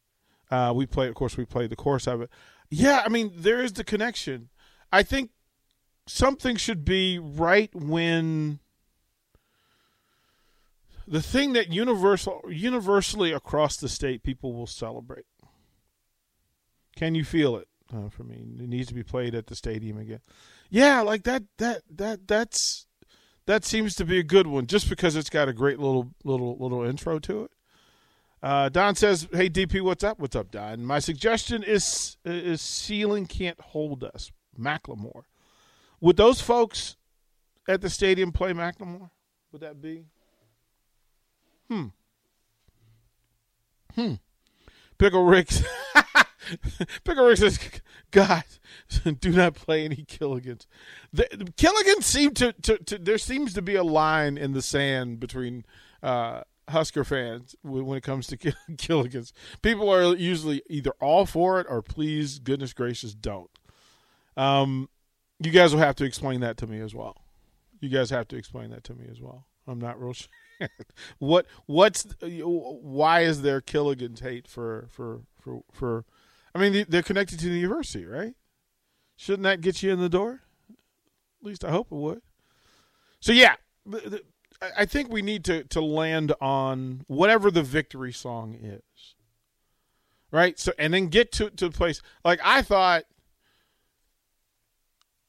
uh, 0.50 0.72
we 0.74 0.86
play, 0.86 1.08
of 1.08 1.14
course, 1.14 1.36
we 1.36 1.44
played 1.44 1.70
the 1.70 1.76
course 1.76 2.06
of 2.06 2.22
it. 2.22 2.30
Yeah, 2.70 3.02
I 3.04 3.08
mean, 3.08 3.32
there 3.34 3.62
is 3.62 3.74
the 3.74 3.84
connection. 3.84 4.48
I 4.92 5.02
think 5.02 5.30
something 6.06 6.56
should 6.56 6.84
be 6.84 7.18
right 7.18 7.74
when 7.74 8.60
the 11.06 11.22
thing 11.22 11.54
that 11.54 11.72
universal 11.72 12.42
universally 12.48 13.32
across 13.32 13.76
the 13.76 13.88
state 13.88 14.22
people 14.22 14.52
will 14.54 14.66
celebrate. 14.66 15.26
Can 16.96 17.14
you 17.14 17.24
feel 17.24 17.56
it? 17.56 17.68
Uh, 17.94 18.10
for 18.10 18.24
me, 18.24 18.36
it 18.36 18.68
needs 18.68 18.88
to 18.88 18.94
be 18.94 19.02
played 19.02 19.34
at 19.34 19.46
the 19.46 19.54
stadium 19.54 19.98
again. 19.98 20.20
Yeah, 20.68 21.00
like 21.00 21.24
that. 21.24 21.44
That 21.56 21.82
that 21.90 22.28
that's 22.28 22.86
that 23.48 23.64
seems 23.64 23.96
to 23.96 24.04
be 24.04 24.18
a 24.18 24.22
good 24.22 24.46
one, 24.46 24.66
just 24.66 24.90
because 24.90 25.16
it's 25.16 25.30
got 25.30 25.48
a 25.48 25.54
great 25.54 25.78
little 25.78 26.10
little 26.22 26.58
little 26.58 26.84
intro 26.84 27.18
to 27.18 27.44
it. 27.44 27.50
Uh, 28.42 28.68
Don 28.68 28.94
says, 28.94 29.26
"Hey 29.32 29.48
DP, 29.48 29.80
what's 29.80 30.04
up? 30.04 30.18
What's 30.18 30.36
up, 30.36 30.50
Don? 30.50 30.84
My 30.84 30.98
suggestion 30.98 31.62
is 31.62 32.18
is 32.26 32.60
ceiling 32.60 33.24
can't 33.24 33.58
hold 33.58 34.04
us, 34.04 34.30
Macklemore. 34.60 35.22
Would 36.02 36.18
those 36.18 36.42
folks 36.42 36.98
at 37.66 37.80
the 37.80 37.88
stadium 37.88 38.32
play 38.32 38.52
Macklemore? 38.52 39.10
Would 39.50 39.62
that 39.62 39.80
be? 39.80 40.04
Hmm. 41.68 41.86
Hmm. 43.94 44.14
Pickle 44.98 45.24
Rick. 45.24 45.48
Pickle 47.04 47.26
Rick 47.26 47.38
says, 47.38 47.58
"God, 48.10 48.44
do 49.20 49.30
not 49.30 49.54
play 49.54 49.84
any 49.84 50.04
Killigans." 50.04 50.66
The, 51.12 51.24
Killigans 51.56 52.04
seem 52.04 52.34
to, 52.34 52.52
to, 52.52 52.78
to, 52.78 52.98
There 52.98 53.18
seems 53.18 53.54
to 53.54 53.62
be 53.62 53.74
a 53.74 53.84
line 53.84 54.38
in 54.38 54.52
the 54.52 54.62
sand 54.62 55.20
between." 55.20 55.64
Uh, 56.02 56.42
Husker 56.68 57.02
fans 57.02 57.56
when 57.62 57.96
it 57.96 58.02
comes 58.02 58.26
to 58.26 58.36
Killigans. 58.36 59.32
People 59.62 59.88
are 59.88 60.14
usually 60.14 60.62
either 60.68 60.92
all 61.00 61.26
for 61.26 61.60
it 61.60 61.66
or 61.68 61.82
please, 61.82 62.38
goodness 62.38 62.72
gracious, 62.72 63.14
don't. 63.14 63.50
Um, 64.36 64.88
you 65.40 65.50
guys 65.50 65.72
will 65.72 65.80
have 65.80 65.96
to 65.96 66.04
explain 66.04 66.40
that 66.40 66.56
to 66.58 66.66
me 66.66 66.80
as 66.80 66.94
well. 66.94 67.16
You 67.80 67.88
guys 67.88 68.10
have 68.10 68.28
to 68.28 68.36
explain 68.36 68.70
that 68.70 68.84
to 68.84 68.94
me 68.94 69.06
as 69.10 69.20
well. 69.20 69.46
I'm 69.66 69.80
not 69.80 70.00
real 70.00 70.12
sure. 70.12 70.28
what 71.18 71.46
what's 71.66 72.06
why 72.20 73.20
is 73.20 73.42
there 73.42 73.60
Killigans 73.60 74.20
hate 74.20 74.48
for 74.48 74.88
for 74.90 75.20
for 75.40 75.62
for? 75.72 76.04
I 76.54 76.58
mean, 76.58 76.86
they're 76.88 77.02
connected 77.02 77.38
to 77.40 77.48
the 77.48 77.58
university, 77.58 78.04
right? 78.04 78.34
Shouldn't 79.16 79.44
that 79.44 79.60
get 79.60 79.82
you 79.82 79.92
in 79.92 80.00
the 80.00 80.08
door? 80.08 80.42
At 81.40 81.46
least 81.46 81.64
I 81.64 81.70
hope 81.70 81.88
it 81.90 81.96
would. 81.96 82.22
So 83.20 83.32
yeah, 83.32 83.56
I 84.76 84.84
think 84.84 85.10
we 85.10 85.22
need 85.22 85.44
to 85.44 85.64
to 85.64 85.80
land 85.80 86.32
on 86.40 87.04
whatever 87.06 87.50
the 87.50 87.62
victory 87.62 88.12
song 88.12 88.56
is, 88.60 89.14
right? 90.30 90.58
So 90.58 90.72
and 90.78 90.94
then 90.94 91.08
get 91.08 91.32
to 91.32 91.50
to 91.50 91.68
the 91.68 91.76
place 91.76 92.02
like 92.24 92.40
I 92.42 92.62
thought. 92.62 93.04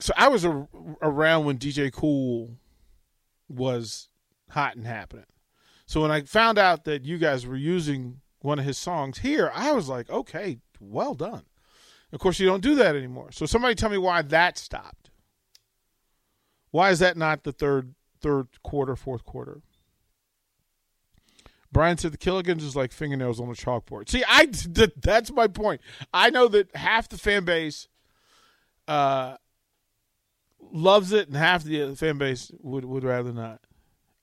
So 0.01 0.13
I 0.15 0.29
was 0.29 0.45
a, 0.45 0.67
around 1.01 1.45
when 1.45 1.57
DJ 1.57 1.91
Kool 1.91 2.51
was 3.49 4.07
hot 4.49 4.75
and 4.77 4.87
happening. 4.87 5.25
So 5.85 6.01
when 6.01 6.11
I 6.11 6.21
found 6.21 6.57
out 6.57 6.85
that 6.85 7.03
you 7.03 7.17
guys 7.17 7.45
were 7.45 7.57
using 7.57 8.21
one 8.41 8.59
of 8.59 8.65
his 8.65 8.77
songs 8.77 9.19
here, 9.19 9.51
I 9.53 9.73
was 9.73 9.89
like, 9.89 10.09
okay, 10.09 10.59
well 10.79 11.13
done. 11.13 11.43
Of 12.11 12.19
course, 12.19 12.39
you 12.39 12.47
don't 12.47 12.63
do 12.63 12.75
that 12.75 12.95
anymore. 12.95 13.31
So 13.31 13.45
somebody 13.45 13.75
tell 13.75 13.89
me 13.89 13.97
why 13.97 14.21
that 14.23 14.57
stopped. 14.57 15.11
Why 16.71 16.89
is 16.89 16.99
that 16.99 17.17
not 17.17 17.43
the 17.43 17.51
third 17.51 17.93
third 18.21 18.47
quarter, 18.63 18.95
fourth 18.95 19.25
quarter. 19.25 19.61
Brian 21.71 21.97
said 21.97 22.11
the 22.11 22.17
Killigans 22.17 22.63
is 22.63 22.75
like 22.75 22.91
fingernails 22.91 23.39
on 23.39 23.47
a 23.47 23.53
chalkboard. 23.53 24.09
See, 24.09 24.23
I 24.27 24.47
that's 25.01 25.31
my 25.31 25.47
point. 25.47 25.81
I 26.13 26.29
know 26.29 26.47
that 26.47 26.75
half 26.75 27.09
the 27.09 27.17
fan 27.17 27.45
base 27.45 27.87
uh, 28.87 29.35
loves 30.71 31.11
it, 31.11 31.27
and 31.27 31.37
half 31.37 31.63
the 31.63 31.95
fan 31.95 32.17
base 32.17 32.51
would 32.61 32.85
would 32.85 33.03
rather 33.03 33.31
not. 33.31 33.61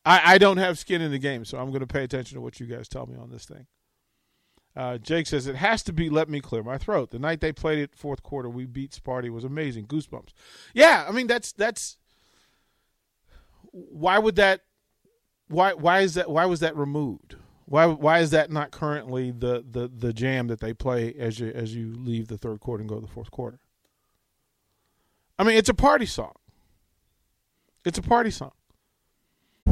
I, 0.04 0.34
I 0.34 0.38
don't 0.38 0.58
have 0.58 0.78
skin 0.78 1.02
in 1.02 1.10
the 1.10 1.18
game, 1.18 1.44
so 1.44 1.58
I'm 1.58 1.70
going 1.70 1.80
to 1.80 1.86
pay 1.86 2.04
attention 2.04 2.36
to 2.36 2.40
what 2.40 2.60
you 2.60 2.66
guys 2.66 2.88
tell 2.88 3.06
me 3.06 3.16
on 3.16 3.30
this 3.30 3.44
thing. 3.44 3.66
Uh, 4.76 4.98
Jake 4.98 5.26
says 5.26 5.46
it 5.46 5.56
has 5.56 5.82
to 5.84 5.92
be 5.92 6.10
"Let 6.10 6.28
Me 6.28 6.40
Clear 6.40 6.62
My 6.62 6.76
Throat." 6.76 7.10
The 7.10 7.18
night 7.18 7.40
they 7.40 7.52
played 7.52 7.78
it, 7.78 7.94
fourth 7.94 8.22
quarter, 8.22 8.50
we 8.50 8.66
beat 8.66 8.90
Sparty 8.90 9.30
was 9.30 9.44
amazing. 9.44 9.86
Goosebumps. 9.86 10.30
Yeah, 10.74 11.06
I 11.08 11.12
mean 11.12 11.26
that's 11.26 11.52
that's 11.52 11.96
why 13.70 14.18
would 14.18 14.36
that? 14.36 14.62
Why 15.48 15.72
why 15.72 16.00
is 16.00 16.14
that? 16.14 16.30
Why 16.30 16.44
was 16.44 16.60
that 16.60 16.76
removed? 16.76 17.36
Why 17.64 17.86
why 17.86 18.20
is 18.20 18.30
that 18.30 18.50
not 18.50 18.70
currently 18.70 19.32
the, 19.32 19.64
the, 19.68 19.88
the 19.88 20.12
jam 20.12 20.46
that 20.48 20.60
they 20.60 20.72
play 20.72 21.14
as 21.14 21.40
you 21.40 21.50
as 21.54 21.74
you 21.74 21.94
leave 21.96 22.28
the 22.28 22.38
third 22.38 22.60
quarter 22.60 22.82
and 22.82 22.88
go 22.88 22.96
to 22.96 23.00
the 23.00 23.12
fourth 23.12 23.30
quarter? 23.30 23.58
I 25.38 25.44
mean, 25.44 25.56
it's 25.56 25.68
a 25.68 25.74
party 25.74 26.06
song. 26.06 26.34
It's 27.84 27.98
a 27.98 28.02
party 28.02 28.30
song. 28.30 28.52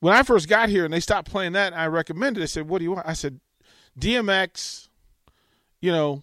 When 0.00 0.14
I 0.14 0.22
first 0.22 0.48
got 0.48 0.68
here 0.68 0.84
and 0.84 0.92
they 0.92 1.00
stopped 1.00 1.30
playing 1.30 1.52
that, 1.52 1.76
I 1.76 1.86
recommended. 1.86 2.40
They 2.40 2.46
said, 2.46 2.68
"What 2.68 2.78
do 2.78 2.84
you 2.84 2.92
want?" 2.92 3.06
I 3.06 3.12
said, 3.12 3.40
"DMX." 3.98 4.88
You 5.80 5.92
know, 5.92 6.22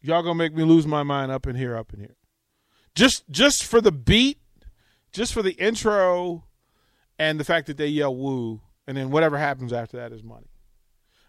y'all 0.00 0.22
gonna 0.22 0.34
make 0.34 0.54
me 0.54 0.64
lose 0.64 0.86
my 0.86 1.02
mind 1.02 1.30
up 1.30 1.46
in 1.46 1.56
here, 1.56 1.76
up 1.76 1.92
in 1.92 2.00
here. 2.00 2.16
Just 2.94 3.28
just 3.30 3.64
for 3.64 3.80
the 3.80 3.92
beat, 3.92 4.38
just 5.12 5.32
for 5.32 5.42
the 5.42 5.52
intro, 5.52 6.44
and 7.18 7.38
the 7.38 7.44
fact 7.44 7.66
that 7.66 7.76
they 7.76 7.88
yell 7.88 8.14
"woo," 8.14 8.60
and 8.86 8.96
then 8.96 9.10
whatever 9.10 9.36
happens 9.36 9.72
after 9.72 9.96
that 9.98 10.12
is 10.12 10.22
money. 10.22 10.48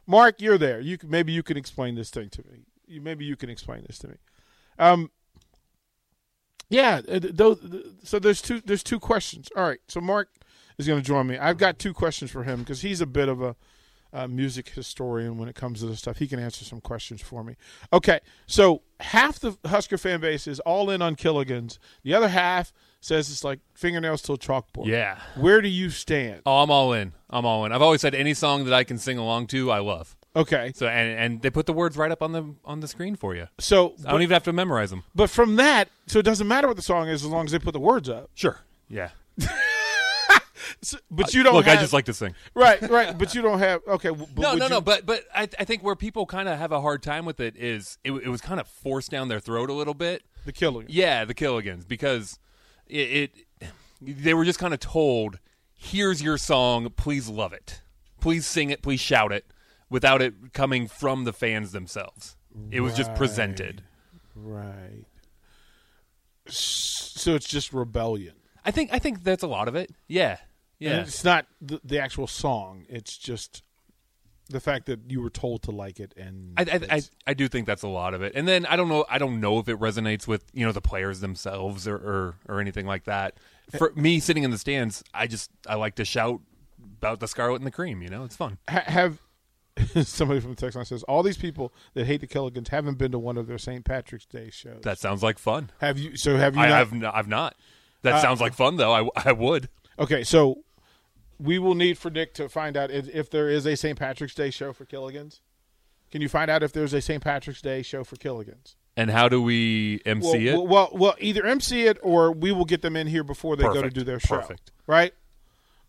Mark, 0.05 0.41
you're 0.41 0.57
there. 0.57 0.79
You 0.79 0.97
can, 0.97 1.09
maybe 1.09 1.31
you 1.31 1.43
can 1.43 1.57
explain 1.57 1.95
this 1.95 2.09
thing 2.09 2.29
to 2.29 2.43
me. 2.43 2.65
You, 2.85 3.01
maybe 3.01 3.25
you 3.25 3.35
can 3.35 3.49
explain 3.49 3.83
this 3.87 3.97
to 3.99 4.09
me. 4.09 4.15
Um, 4.77 5.11
yeah. 6.69 7.01
uh, 7.07 7.55
so 8.03 8.19
there's 8.19 8.41
two. 8.41 8.61
There's 8.61 8.83
two 8.83 8.99
questions. 8.99 9.49
All 9.55 9.63
right. 9.63 9.79
So 9.87 10.01
Mark 10.01 10.29
is 10.77 10.87
going 10.87 10.99
to 10.99 11.05
join 11.05 11.27
me. 11.27 11.37
I've 11.37 11.57
got 11.57 11.79
two 11.79 11.93
questions 11.93 12.31
for 12.31 12.43
him 12.43 12.59
because 12.59 12.81
he's 12.81 13.01
a 13.01 13.05
bit 13.05 13.29
of 13.29 13.41
a, 13.41 13.55
uh 14.13 14.27
music 14.27 14.69
historian 14.69 15.39
when 15.39 15.49
it 15.49 15.55
comes 15.55 15.79
to 15.79 15.87
this 15.87 15.99
stuff. 15.99 16.17
He 16.17 16.27
can 16.27 16.39
answer 16.39 16.63
some 16.63 16.79
questions 16.81 17.19
for 17.21 17.43
me. 17.43 17.55
Okay. 17.91 18.19
So 18.45 18.83
half 18.99 19.39
the 19.39 19.57
Husker 19.65 19.97
fan 19.97 20.21
base 20.21 20.45
is 20.45 20.59
all 20.59 20.91
in 20.91 21.01
on 21.01 21.15
Killigans. 21.15 21.79
The 22.03 22.13
other 22.13 22.27
half 22.27 22.71
says 23.01 23.31
it's 23.31 23.43
like 23.43 23.59
fingernails 23.73 24.21
to 24.23 24.33
a 24.33 24.37
chalkboard. 24.37 24.85
Yeah. 24.85 25.17
Where 25.35 25.61
do 25.61 25.67
you 25.67 25.89
stand? 25.89 26.43
Oh, 26.45 26.61
I'm 26.61 26.69
all 26.69 26.93
in. 26.93 27.13
I'm 27.29 27.45
all 27.45 27.65
in. 27.65 27.71
I've 27.71 27.81
always 27.81 28.01
said 28.01 28.13
any 28.13 28.33
song 28.35 28.65
that 28.65 28.73
I 28.73 28.83
can 28.83 28.97
sing 28.99 29.17
along 29.17 29.47
to, 29.47 29.71
I 29.71 29.79
love. 29.79 30.15
Okay. 30.35 30.71
So 30.75 30.87
and 30.87 31.19
and 31.19 31.41
they 31.41 31.49
put 31.49 31.65
the 31.65 31.73
words 31.73 31.97
right 31.97 32.11
up 32.11 32.21
on 32.21 32.31
the 32.31 32.55
on 32.65 32.79
the 32.79 32.87
screen 32.87 33.15
for 33.15 33.35
you. 33.35 33.47
So, 33.59 33.93
I 34.05 34.11
don't 34.11 34.21
even 34.21 34.33
have 34.33 34.43
to 34.43 34.53
memorize 34.53 34.89
them. 34.89 35.03
But 35.13 35.29
from 35.29 35.57
that, 35.57 35.89
so 36.07 36.19
it 36.19 36.23
doesn't 36.23 36.47
matter 36.47 36.67
what 36.67 36.75
the 36.75 36.83
song 36.83 37.07
is 37.07 37.23
as 37.23 37.29
long 37.29 37.45
as 37.45 37.51
they 37.51 37.59
put 37.59 37.73
the 37.73 37.79
words 37.79 38.09
up. 38.09 38.29
Sure. 38.33 38.59
Yeah. 38.87 39.09
So- 40.81 40.97
but 41.11 41.33
you 41.33 41.41
uh, 41.41 41.43
don't 41.45 41.53
Look, 41.55 41.65
have, 41.65 41.77
I 41.77 41.81
just 41.81 41.93
like 41.93 42.05
to 42.05 42.13
sing. 42.13 42.33
right, 42.53 42.81
right. 42.89 43.17
But 43.17 43.35
you 43.35 43.41
don't 43.41 43.59
have 43.59 43.81
okay. 43.87 44.09
But 44.09 44.37
no, 44.37 44.55
no, 44.55 44.65
you- 44.65 44.69
no. 44.69 44.81
But 44.81 45.05
but 45.05 45.23
I, 45.33 45.43
I 45.59 45.63
think 45.65 45.83
where 45.83 45.95
people 45.95 46.25
kind 46.25 46.49
of 46.49 46.57
have 46.57 46.71
a 46.71 46.81
hard 46.81 47.03
time 47.03 47.25
with 47.25 47.39
it 47.39 47.55
is 47.57 47.97
it, 48.03 48.11
it 48.11 48.29
was 48.29 48.41
kind 48.41 48.59
of 48.59 48.67
forced 48.67 49.11
down 49.11 49.27
their 49.27 49.39
throat 49.39 49.69
a 49.69 49.73
little 49.73 49.93
bit. 49.93 50.23
the 50.45 50.53
Killigans. 50.53 50.85
Yeah, 50.89 51.25
the 51.25 51.33
Killigans 51.33 51.87
because 51.87 52.39
it, 52.87 53.33
it 53.61 53.69
they 54.01 54.33
were 54.33 54.45
just 54.45 54.59
kind 54.59 54.73
of 54.73 54.79
told, 54.79 55.39
"Here's 55.73 56.21
your 56.21 56.37
song. 56.37 56.89
Please 56.95 57.29
love 57.29 57.53
it. 57.53 57.81
Please 58.19 58.45
sing 58.45 58.69
it. 58.69 58.81
Please 58.81 58.99
shout 58.99 59.31
it." 59.31 59.45
Without 59.89 60.21
it 60.23 60.53
coming 60.53 60.87
from 60.87 61.23
the 61.23 61.33
fans 61.33 61.71
themselves, 61.71 62.35
it 62.71 62.79
was 62.81 62.95
just 62.95 63.13
presented. 63.13 63.83
Right. 64.35 65.05
So 66.47 67.35
it's 67.35 67.47
just 67.47 67.71
rebellion. 67.73 68.33
I 68.65 68.71
think 68.71 68.89
I 68.91 68.99
think 68.99 69.23
that's 69.23 69.43
a 69.43 69.47
lot 69.47 69.67
of 69.67 69.75
it. 69.75 69.91
Yeah, 70.07 70.37
yeah. 70.83 70.91
And 70.91 71.07
it's 71.07 71.23
not 71.23 71.45
the, 71.61 71.79
the 71.83 71.99
actual 71.99 72.27
song. 72.27 72.85
It's 72.89 73.17
just 73.17 73.63
the 74.49 74.59
fact 74.59 74.85
that 74.87 74.99
you 75.09 75.21
were 75.21 75.29
told 75.29 75.63
to 75.63 75.71
like 75.71 75.99
it, 75.99 76.13
and 76.17 76.53
I, 76.57 76.63
I, 76.63 76.95
I, 76.97 77.01
I 77.27 77.33
do 77.33 77.47
think 77.47 77.65
that's 77.65 77.83
a 77.83 77.87
lot 77.87 78.13
of 78.13 78.21
it, 78.21 78.33
and 78.35 78.47
then 78.47 78.65
I 78.65 78.75
don't 78.75 78.89
know 78.89 79.05
I 79.09 79.17
don't 79.17 79.39
know 79.39 79.59
if 79.59 79.69
it 79.69 79.79
resonates 79.79 80.27
with 80.27 80.43
you 80.53 80.65
know 80.65 80.71
the 80.71 80.81
players 80.81 81.21
themselves 81.21 81.87
or 81.87 81.95
or, 81.95 82.35
or 82.47 82.59
anything 82.59 82.85
like 82.85 83.05
that. 83.05 83.35
Eh 83.73 83.77
For 83.77 83.93
me, 83.95 84.19
sitting 84.19 84.43
in 84.43 84.51
the 84.51 84.57
stands, 84.57 85.03
I 85.13 85.27
just 85.27 85.49
I 85.67 85.75
like 85.75 85.95
to 85.95 86.05
shout 86.05 86.41
about 86.97 87.21
the 87.21 87.27
Scarlet 87.27 87.57
and 87.57 87.65
the 87.65 87.71
Cream. 87.71 88.01
You 88.01 88.09
know, 88.09 88.25
it's 88.25 88.35
fun. 88.35 88.57
have 88.67 89.21
somebody 90.03 90.39
from 90.39 90.51
the 90.51 90.55
text 90.55 90.75
line 90.75 90.85
says 90.85 91.03
all 91.03 91.23
these 91.23 91.37
people 91.37 91.73
that 91.93 92.05
hate 92.05 92.21
the 92.21 92.27
Killigans 92.27 92.67
haven't 92.67 92.97
been 92.97 93.11
to 93.11 93.19
one 93.19 93.37
of 93.37 93.47
their 93.47 93.57
St. 93.57 93.83
Patrick's 93.83 94.25
Day 94.25 94.49
shows. 94.51 94.81
That 94.83 94.99
sounds 94.99 95.23
like 95.23 95.39
fun. 95.39 95.71
have 95.79 95.97
you? 95.97 96.17
So 96.17 96.37
have 96.37 96.55
you? 96.55 96.61
I 96.61 96.67
not, 96.67 96.77
have 96.77 96.93
not, 96.93 97.15
I've 97.15 97.27
not. 97.27 97.55
That 98.03 98.15
uh, 98.15 98.21
sounds 98.21 98.41
like 98.41 98.53
fun 98.53 98.75
though. 98.75 98.93
I, 98.93 99.09
I 99.15 99.31
would. 99.31 99.69
Okay, 99.97 100.23
so 100.23 100.59
we 101.43 101.59
will 101.59 101.75
need 101.75 101.97
for 101.97 102.09
Nick 102.09 102.33
to 102.35 102.47
find 102.47 102.77
out 102.77 102.89
if, 102.89 103.09
if 103.09 103.29
there 103.29 103.49
is 103.49 103.65
a 103.65 103.75
St. 103.75 103.99
Patrick's 103.99 104.33
Day 104.33 104.49
show 104.49 104.71
for 104.71 104.85
Killigans. 104.85 105.41
Can 106.09 106.21
you 106.21 106.29
find 106.29 106.49
out 106.49 106.63
if 106.63 106.71
there's 106.71 106.93
a 106.93 107.01
St. 107.01 107.21
Patrick's 107.21 107.61
Day 107.61 107.81
show 107.81 108.03
for 108.03 108.15
Killigans? 108.15 108.75
And 108.95 109.09
how 109.09 109.27
do 109.27 109.41
we 109.41 110.01
MC 110.05 110.25
well, 110.25 110.35
it? 110.35 110.53
Well, 110.53 110.67
well, 110.67 110.89
well, 110.93 111.15
either 111.19 111.45
MC 111.45 111.85
it 111.87 111.97
or 112.01 112.31
we 112.31 112.51
will 112.51 112.65
get 112.65 112.81
them 112.81 112.95
in 112.95 113.07
here 113.07 113.23
before 113.23 113.55
they 113.55 113.63
go 113.63 113.81
to 113.81 113.89
do 113.89 114.03
their 114.03 114.19
show. 114.19 114.37
Perfect. 114.37 114.71
Right? 114.87 115.13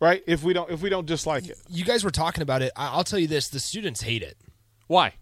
Right? 0.00 0.24
If 0.26 0.42
we 0.42 0.54
don't 0.54 0.70
if 0.70 0.82
we 0.82 0.88
don't 0.90 1.06
dislike 1.06 1.46
it. 1.48 1.58
You 1.68 1.84
guys 1.84 2.02
were 2.02 2.10
talking 2.10 2.42
about 2.42 2.62
it. 2.62 2.72
I- 2.74 2.88
I'll 2.88 3.04
tell 3.04 3.18
you 3.18 3.28
this: 3.28 3.48
the 3.48 3.60
students 3.60 4.00
hate 4.00 4.22
it. 4.22 4.38
Why? 4.86 5.12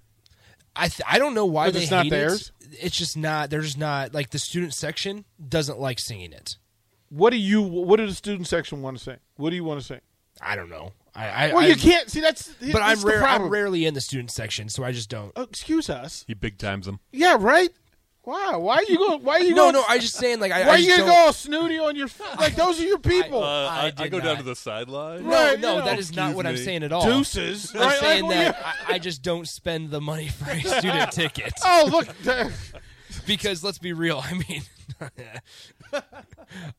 I 0.75 0.89
th- 0.89 1.07
I 1.07 1.19
don't 1.19 1.35
know 1.35 1.45
why 1.45 1.71
they 1.71 1.83
it's 1.83 1.91
not 1.91 2.05
hate 2.05 2.11
theirs? 2.11 2.53
it. 2.61 2.79
It's 2.81 2.97
just 2.97 3.17
not. 3.17 3.51
They're 3.51 3.61
just 3.61 3.79
not 3.79 4.15
like 4.15 4.31
the 4.31 4.39
student 4.39 4.73
section 4.73 5.25
doesn't 5.47 5.79
like 5.79 5.99
singing 5.99 6.33
it. 6.33 6.57
What 7.09 7.31
do 7.31 7.37
you 7.37 7.61
what 7.61 7.97
do 7.97 8.07
the 8.07 8.15
student 8.15 8.47
section 8.47 8.81
want 8.81 8.97
to 8.97 9.03
sing? 9.03 9.19
What 9.37 9.51
do 9.51 9.57
you 9.57 9.65
want 9.65 9.81
to 9.81 9.87
sing? 9.87 10.01
I 10.43 10.57
don't 10.57 10.69
know. 10.71 10.93
I, 11.15 11.29
I 11.29 11.53
Well, 11.53 11.63
I, 11.63 11.67
you 11.69 11.77
can't 11.77 12.11
see 12.11 12.21
that's 12.21 12.49
But 12.49 12.73
that's 12.73 13.03
I'm 13.03 13.09
rare. 13.09 13.23
I'm 13.25 13.49
rarely 13.49 13.85
in 13.87 13.95
the 13.95 14.01
student 14.01 14.31
section, 14.31 14.69
so 14.69 14.83
I 14.83 14.93
just 14.93 15.09
don't. 15.11 15.31
Oh, 15.37 15.43
excuse 15.43 15.89
us. 15.91 16.25
He 16.27 16.35
big 16.35 16.59
times 16.59 16.87
them. 16.87 17.01
Yeah, 17.13 17.37
right? 17.39 17.71
Wow. 18.25 18.61
Why 18.61 18.77
are 18.77 18.85
you 18.85 18.99
going 18.99 19.23
why 19.25 19.35
are 19.35 19.41
you 19.41 19.51
No, 19.55 19.63
going 19.65 19.75
no. 19.75 19.85
I 19.89 19.99
just 19.99 20.15
saying 20.15 20.41
like 20.41 20.53
I. 20.53 20.63
Why 20.63 20.69
I 20.69 20.75
are 20.75 20.79
you 20.79 20.91
gonna 20.97 21.11
go 21.11 21.15
all 21.15 21.33
snooty 21.33 21.79
on 21.79 21.97
your 21.97 22.09
like 22.39 22.55
those 22.55 22.81
are 22.81 22.85
your 22.85 22.99
people. 22.99 23.43
Uh, 23.43 23.69
I 23.97 24.09
go 24.09 24.19
not. 24.19 24.25
Down 24.25 24.37
to 24.39 24.43
the 24.43 24.57
sideline. 24.57 25.25
No, 25.25 25.31
Right, 25.31 25.61
no, 25.61 25.73
you 25.75 25.79
know. 25.81 25.85
that 25.85 25.99
is 25.99 26.15
not 26.15 26.31
Excuse 26.31 26.37
what 26.37 26.47
I'm 26.47 26.57
saying 26.57 26.83
at 26.85 26.93
all. 26.93 27.05
Deuces. 27.05 27.75
I'm 27.75 27.81
right? 27.81 27.99
saying 27.99 28.25
Like, 28.25 28.35
that 28.35 28.57
yeah. 28.59 28.73
I, 28.89 28.95
I 28.95 28.99
just 28.99 29.23
don't 29.23 29.47
spend 29.49 29.91
the 29.91 30.01
money 30.01 30.29
for 30.29 30.51
a 30.51 30.61
student 30.61 31.11
ticket 31.13 31.53
Oh, 31.65 31.89
look. 31.91 32.09
because 33.27 33.63
let's 33.63 33.79
be 33.79 33.93
real. 33.93 34.23
I 34.25 34.35
mean, 34.49 34.63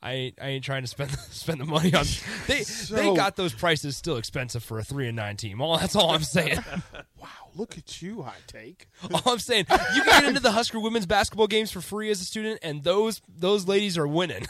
I 0.01 0.11
ain't, 0.11 0.39
I 0.41 0.47
ain't 0.47 0.63
trying 0.63 0.83
to 0.83 0.87
spend 0.87 1.11
spend 1.31 1.59
the 1.59 1.65
money 1.65 1.93
on. 1.93 2.05
They 2.47 2.63
they 2.63 3.15
got 3.15 3.35
those 3.35 3.53
prices 3.53 3.97
still 3.97 4.17
expensive 4.17 4.63
for 4.63 4.79
a 4.79 4.83
three 4.83 5.07
and 5.07 5.15
nine 5.15 5.37
team. 5.37 5.61
All 5.61 5.77
that's 5.77 5.95
all 5.95 6.11
I'm 6.11 6.23
saying. 6.23 6.59
wow, 7.21 7.27
look 7.55 7.77
at 7.77 8.01
you, 8.01 8.23
hot 8.23 8.35
take. 8.47 8.87
all 9.13 9.33
I'm 9.33 9.39
saying, 9.39 9.65
you 9.95 10.01
can 10.01 10.21
get 10.21 10.23
into 10.25 10.39
the 10.39 10.51
Husker 10.51 10.79
women's 10.79 11.05
basketball 11.05 11.47
games 11.47 11.71
for 11.71 11.81
free 11.81 12.09
as 12.09 12.21
a 12.21 12.25
student, 12.25 12.59
and 12.61 12.83
those 12.83 13.21
those 13.27 13.67
ladies 13.67 13.97
are 13.97 14.07
winning. 14.07 14.45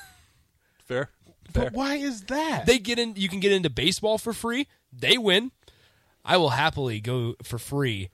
Fair. 0.85 1.09
Fair. 1.51 1.65
But 1.65 1.73
why 1.73 1.95
is 1.95 2.23
that? 2.23 2.65
They 2.65 2.79
get 2.79 2.99
in. 2.99 3.15
You 3.15 3.29
can 3.29 3.39
get 3.39 3.51
into 3.51 3.69
baseball 3.69 4.17
for 4.17 4.33
free. 4.33 4.67
They 4.91 5.17
win. 5.17 5.51
I 6.25 6.37
will 6.37 6.51
happily 6.51 7.01
go 7.01 7.35
for 7.43 7.57
free. 7.57 8.09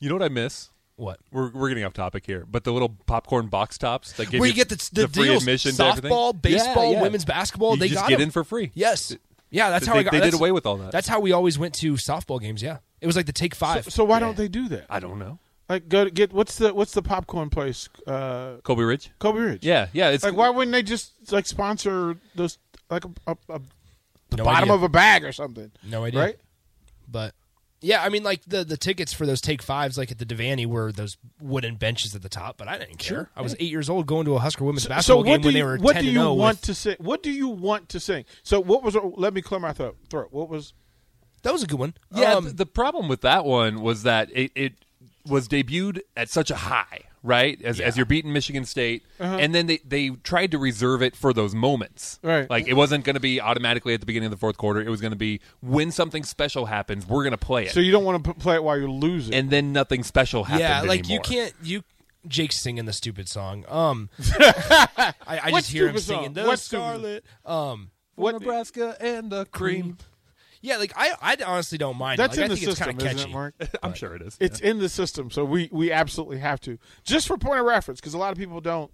You 0.00 0.08
know 0.08 0.14
what 0.14 0.24
I 0.24 0.28
miss? 0.28 0.70
What? 0.96 1.18
We're, 1.32 1.50
we're 1.50 1.68
getting 1.68 1.84
off 1.84 1.92
topic 1.92 2.24
here, 2.24 2.46
but 2.48 2.62
the 2.64 2.72
little 2.72 2.96
popcorn 3.06 3.48
box 3.48 3.78
tops 3.78 4.12
that 4.12 4.30
give 4.30 4.38
Where 4.40 4.46
you 4.48 4.52
you 4.52 4.56
get 4.64 4.68
the, 4.68 4.90
the, 4.92 5.08
free 5.08 5.24
deals, 5.24 5.42
admission 5.42 5.72
to 5.74 5.82
softball, 5.82 6.40
baseball, 6.40 6.92
Yeah, 6.92 6.98
yeah. 6.98 7.02
women's 7.02 7.24
basketball. 7.24 7.72
You 7.74 7.80
they 7.80 7.88
just 7.88 8.00
got 8.02 8.08
get 8.10 8.16
'em. 8.20 8.22
in 8.24 8.30
for 8.30 8.44
free. 8.44 8.70
Yes. 8.74 9.16
Yeah, 9.50 9.70
that's 9.70 9.86
how 9.86 9.94
they, 9.94 10.00
I 10.00 10.02
got. 10.04 10.12
they 10.12 10.20
did 10.20 10.34
away 10.34 10.52
with 10.52 10.66
all 10.66 10.76
that. 10.78 10.92
That's 10.92 11.08
how 11.08 11.18
we 11.20 11.32
always 11.32 11.58
went 11.58 11.74
to 11.76 11.94
softball 11.94 12.40
games. 12.40 12.62
Yeah, 12.62 12.78
it 13.00 13.06
was 13.06 13.16
like 13.16 13.26
the 13.26 13.32
take 13.32 13.54
five. 13.54 13.84
so, 13.84 13.90
so 13.90 14.04
why 14.04 14.18
don't 14.20 14.36
they 14.36 14.48
do 14.48 14.68
that? 14.68 14.86
I 14.90 15.00
don't 15.00 15.18
know. 15.18 15.38
Like, 15.68 15.88
go 15.88 16.04
to 16.04 16.10
get 16.10 16.32
what's 16.32 16.58
the 16.58 16.74
what's 16.74 16.92
the 16.92 17.02
popcorn 17.02 17.50
place? 17.50 17.88
Uh, 18.06 18.56
Colby 18.64 18.82
Ridge. 18.84 19.10
Colby 19.18 19.40
Ridge. 19.40 19.64
Yeah, 19.64 19.88
yeah. 19.92 20.10
It's 20.10 20.22
Like, 20.24 20.36
why 20.36 20.50
wouldn't 20.50 20.72
they 20.72 20.82
just 20.82 21.32
like 21.32 21.46
sponsor 21.46 22.16
those 22.34 22.58
like 22.90 23.04
a, 23.04 23.10
a, 23.28 23.36
a 23.48 23.60
the 24.30 24.36
No 24.38 24.44
bottom 24.44 24.64
idea. 24.70 24.74
of 24.74 24.82
a 24.82 24.88
bag 24.88 25.24
or 25.24 25.32
something? 25.32 25.70
no 25.84 26.04
idea. 26.04 26.20
Right? 26.20 26.36
But 27.10 27.34
yeah, 27.84 28.02
I 28.02 28.08
mean, 28.08 28.22
like 28.22 28.42
the 28.46 28.64
the 28.64 28.76
tickets 28.76 29.12
for 29.12 29.26
those 29.26 29.40
take 29.40 29.62
fives, 29.62 29.96
like 29.98 30.10
at 30.10 30.18
the 30.18 30.24
Devaney, 30.26 30.66
were 30.66 30.90
those 30.90 31.16
wooden 31.40 31.76
benches 31.76 32.14
at 32.14 32.22
the 32.22 32.28
top. 32.28 32.56
But 32.56 32.66
I 32.68 32.78
didn't 32.78 32.98
care. 32.98 33.30
I 33.36 33.42
was 33.42 33.54
eight 33.60 33.70
years 33.70 33.88
old 33.90 34.06
going 34.06 34.24
to 34.24 34.34
a 34.34 34.38
Husker 34.38 34.64
women's 34.64 34.84
So 34.84 34.88
basketball 34.88 35.18
what 35.18 35.24
game 35.26 35.42
when 35.42 35.52
you, 35.54 35.58
they 35.58 35.62
were 35.62 35.76
what 35.78 35.92
ten 35.92 36.02
do 36.04 36.08
and 36.08 36.14
you 36.14 36.20
zero. 36.22 36.34
want 36.34 36.56
with- 36.58 36.62
to 36.62 36.74
sing? 36.74 36.96
What 36.98 37.22
do 37.22 37.30
you 37.30 37.48
want 37.48 37.88
to 37.90 38.00
sing? 38.00 38.24
So 38.42 38.60
what 38.60 38.82
was? 38.82 38.96
Let 39.16 39.34
me 39.34 39.42
clear 39.42 39.60
my 39.60 39.72
throat. 39.72 39.96
Throat. 40.10 40.28
What 40.32 40.48
was? 40.48 40.72
That 41.42 41.52
was 41.52 41.62
a 41.62 41.66
good 41.66 41.78
one. 41.78 41.94
Yeah, 42.14 42.34
Um, 42.36 42.44
th- 42.44 42.56
the 42.56 42.64
problem 42.66 43.06
with 43.06 43.20
that 43.20 43.44
one 43.44 43.82
was 43.82 44.02
that 44.04 44.30
it, 44.32 44.50
it 44.54 44.72
was 45.26 45.46
debuted 45.46 46.00
at 46.16 46.30
such 46.30 46.50
a 46.50 46.56
high, 46.56 47.02
right? 47.24 47.60
As, 47.62 47.80
as 47.80 47.96
you're 47.96 48.06
beating 48.06 48.32
Michigan 48.32 48.64
State, 48.64 49.02
and 49.18 49.52
then 49.52 49.66
they, 49.66 49.78
they 49.78 50.10
tried 50.10 50.52
to 50.52 50.58
reserve 50.58 51.02
it 51.02 51.16
for 51.16 51.32
those 51.32 51.54
moments. 51.54 52.20
Right. 52.22 52.48
Like 52.48 52.68
it 52.68 52.74
wasn't 52.74 53.04
going 53.04 53.14
to 53.14 53.20
be 53.20 53.40
automatically 53.40 53.94
at 53.94 54.00
the 54.00 54.06
beginning 54.06 54.26
of 54.26 54.30
the 54.30 54.36
fourth 54.36 54.56
quarter. 54.58 54.80
It 54.80 54.88
was 54.90 55.00
going 55.00 55.10
to 55.12 55.16
be 55.18 55.40
when 55.60 55.90
something 55.90 56.22
special 56.22 56.66
happens, 56.66 57.06
we're 57.08 57.24
going 57.24 57.32
to 57.32 57.38
play 57.38 57.64
it, 57.64 57.72
So 57.72 57.80
you 57.80 57.90
don't 57.90 58.04
want 58.04 58.22
to 58.24 58.34
p- 58.34 58.38
play 58.38 58.54
it 58.54 58.62
while 58.62 58.78
you're 58.78 58.88
losing. 58.88 59.34
and 59.34 59.50
then 59.50 59.72
nothing 59.72 60.04
special 60.04 60.44
happens. 60.44 60.60
yeah, 60.60 60.82
like 60.82 61.08
you 61.08 61.18
can't 61.18 61.52
you. 61.62 61.82
Jake's 62.28 62.56
singing 62.60 62.84
the 62.86 62.92
stupid 62.92 63.28
song. 63.28 63.64
Um, 63.68 64.08
I, 64.38 65.12
I 65.26 65.50
just 65.50 65.70
hear 65.70 65.88
him 65.88 65.98
stupid 65.98 66.02
song? 66.04 66.16
singing 66.16 66.32
the 66.34 66.44
What 66.44 66.58
stupid- 66.58 66.82
Scarlet. 66.82 67.24
Um, 67.44 67.90
For 68.16 68.32
Nebraska 68.32 68.96
and 69.00 69.30
the 69.30 69.44
cream. 69.46 69.98
Yeah, 70.64 70.78
like 70.78 70.94
I, 70.96 71.12
I 71.20 71.36
honestly 71.44 71.76
don't 71.76 71.98
mind. 71.98 72.18
That's 72.18 72.38
it. 72.38 72.40
Like, 72.40 72.46
in 72.46 72.52
I 72.52 72.54
the 72.54 72.60
think 72.60 72.70
system, 72.70 72.88
it's 72.88 72.98
kind 72.98 73.00
of 73.02 73.06
isn't 73.06 73.18
catchy. 73.18 73.30
it, 73.30 73.34
Mark? 73.34 73.54
I'm 73.82 73.92
sure 73.92 74.14
it 74.16 74.22
is. 74.22 74.38
It's 74.40 74.60
in 74.60 74.78
the 74.78 74.88
system, 74.88 75.30
so 75.30 75.44
we 75.44 75.68
we 75.70 75.92
absolutely 75.92 76.38
have 76.38 76.58
to. 76.62 76.78
Just 77.04 77.28
for 77.28 77.36
point 77.36 77.60
of 77.60 77.66
reference, 77.66 78.00
because 78.00 78.14
a 78.14 78.18
lot 78.18 78.32
of 78.32 78.38
people 78.38 78.62
don't. 78.62 78.90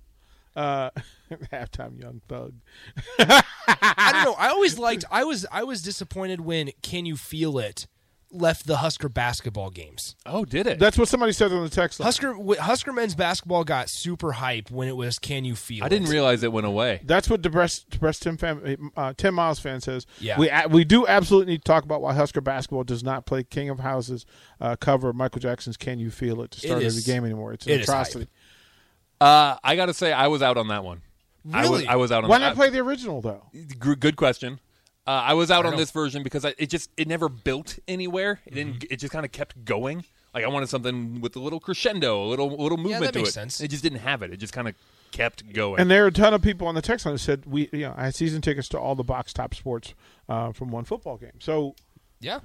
Uh, 0.56 0.90
halftime 1.52 2.00
young 2.00 2.22
thug. 2.28 2.54
I 3.20 4.10
don't 4.12 4.24
know. 4.24 4.34
I 4.36 4.48
always 4.48 4.78
liked. 4.80 5.04
I 5.12 5.22
was 5.22 5.46
I 5.52 5.62
was 5.62 5.80
disappointed 5.80 6.40
when 6.40 6.70
"Can 6.82 7.06
You 7.06 7.16
Feel 7.16 7.56
It" 7.60 7.86
left 8.32 8.66
the 8.66 8.76
Husker 8.78 9.08
basketball 9.08 9.70
games. 9.70 10.14
Oh, 10.24 10.44
did 10.44 10.66
it? 10.66 10.78
That's 10.78 10.96
what 10.96 11.08
somebody 11.08 11.32
said 11.32 11.50
on 11.52 11.62
the 11.64 11.68
text 11.70 11.98
line. 11.98 12.04
Husker 12.06 12.34
Husker 12.60 12.92
men's 12.92 13.14
basketball 13.14 13.64
got 13.64 13.88
super 13.88 14.32
hype 14.32 14.70
when 14.70 14.86
it 14.88 14.96
was 14.96 15.18
"Can 15.18 15.44
you 15.44 15.56
feel?" 15.56 15.84
I 15.84 15.88
didn't 15.88 16.08
it? 16.08 16.12
realize 16.12 16.42
it 16.42 16.52
went 16.52 16.66
away. 16.66 17.00
That's 17.04 17.28
what 17.28 17.42
depressed, 17.42 17.90
depressed 17.90 18.22
Tim 18.22 18.36
fan, 18.36 18.90
uh, 18.96 19.12
Tim 19.16 19.34
Miles 19.34 19.58
fan 19.58 19.80
says. 19.80 20.06
Yeah. 20.20 20.38
we 20.38 20.50
we 20.70 20.84
do 20.84 21.06
absolutely 21.06 21.52
need 21.54 21.58
to 21.58 21.64
talk 21.64 21.84
about 21.84 22.00
why 22.00 22.14
Husker 22.14 22.40
basketball 22.40 22.84
does 22.84 23.02
not 23.02 23.26
play 23.26 23.42
King 23.42 23.68
of 23.70 23.80
Houses 23.80 24.26
uh, 24.60 24.76
cover 24.76 25.12
Michael 25.12 25.40
Jackson's 25.40 25.76
"Can 25.76 25.98
You 25.98 26.10
Feel 26.10 26.40
It" 26.42 26.50
to 26.52 26.60
start 26.60 26.82
It 26.82 26.86
every 26.86 26.98
is- 26.98 27.06
game 27.06 27.24
anymore. 27.24 27.52
It's 27.52 27.66
an 27.66 27.72
it 27.72 27.80
is 27.80 27.88
atrocity. 27.88 28.28
Uh, 29.20 29.56
I 29.62 29.76
got 29.76 29.86
to 29.86 29.94
say, 29.94 30.12
I 30.12 30.28
was 30.28 30.40
out 30.40 30.56
on 30.56 30.68
that 30.68 30.82
one. 30.82 31.02
I 31.52 31.62
was, 31.62 31.70
Really? 31.70 31.86
I 31.88 31.96
was 31.96 32.10
out 32.12 32.24
on 32.24 32.30
Why 32.30 32.38
that. 32.38 32.46
not 32.48 32.54
play 32.56 32.70
the 32.70 32.78
original 32.78 33.20
though? 33.20 33.42
Gr- 33.78 33.94
Good 33.94 34.16
question. 34.16 34.60
Uh, 35.06 35.10
I 35.10 35.34
was 35.34 35.50
out 35.50 35.64
on 35.66 35.72
know. 35.72 35.78
this 35.78 35.90
version 35.90 36.22
because 36.22 36.44
I, 36.44 36.54
it 36.58 36.68
just 36.70 36.90
it 36.96 37.08
never 37.08 37.28
built 37.28 37.78
anywhere. 37.88 38.40
It 38.46 38.54
didn't. 38.54 38.74
Mm-hmm. 38.74 38.92
It 38.92 38.96
just 38.96 39.12
kind 39.12 39.24
of 39.24 39.32
kept 39.32 39.64
going. 39.64 40.04
Like 40.34 40.44
I 40.44 40.48
wanted 40.48 40.68
something 40.68 41.20
with 41.20 41.34
a 41.36 41.40
little 41.40 41.58
crescendo, 41.58 42.22
a 42.22 42.26
little 42.26 42.50
little 42.50 42.78
movement 42.78 43.02
that 43.02 43.12
to 43.14 43.18
makes 43.20 43.30
it. 43.30 43.32
sense. 43.32 43.60
It 43.60 43.68
just 43.68 43.82
didn't 43.82 44.00
have 44.00 44.22
it. 44.22 44.32
It 44.32 44.36
just 44.36 44.52
kind 44.52 44.68
of 44.68 44.74
kept 45.10 45.52
going. 45.52 45.80
And 45.80 45.90
there 45.90 46.04
are 46.04 46.08
a 46.08 46.12
ton 46.12 46.34
of 46.34 46.42
people 46.42 46.68
on 46.68 46.74
the 46.74 46.82
text 46.82 47.04
line 47.06 47.14
who 47.14 47.18
said 47.18 47.44
we, 47.46 47.68
you 47.72 47.80
know, 47.80 47.94
I 47.96 48.04
had 48.04 48.14
season 48.14 48.40
tickets 48.40 48.68
to 48.68 48.78
all 48.78 48.94
the 48.94 49.02
box 49.02 49.32
top 49.32 49.54
sports 49.54 49.94
uh, 50.28 50.52
from 50.52 50.70
one 50.70 50.84
football 50.84 51.16
game. 51.16 51.40
So 51.40 51.74
Yeah, 52.20 52.40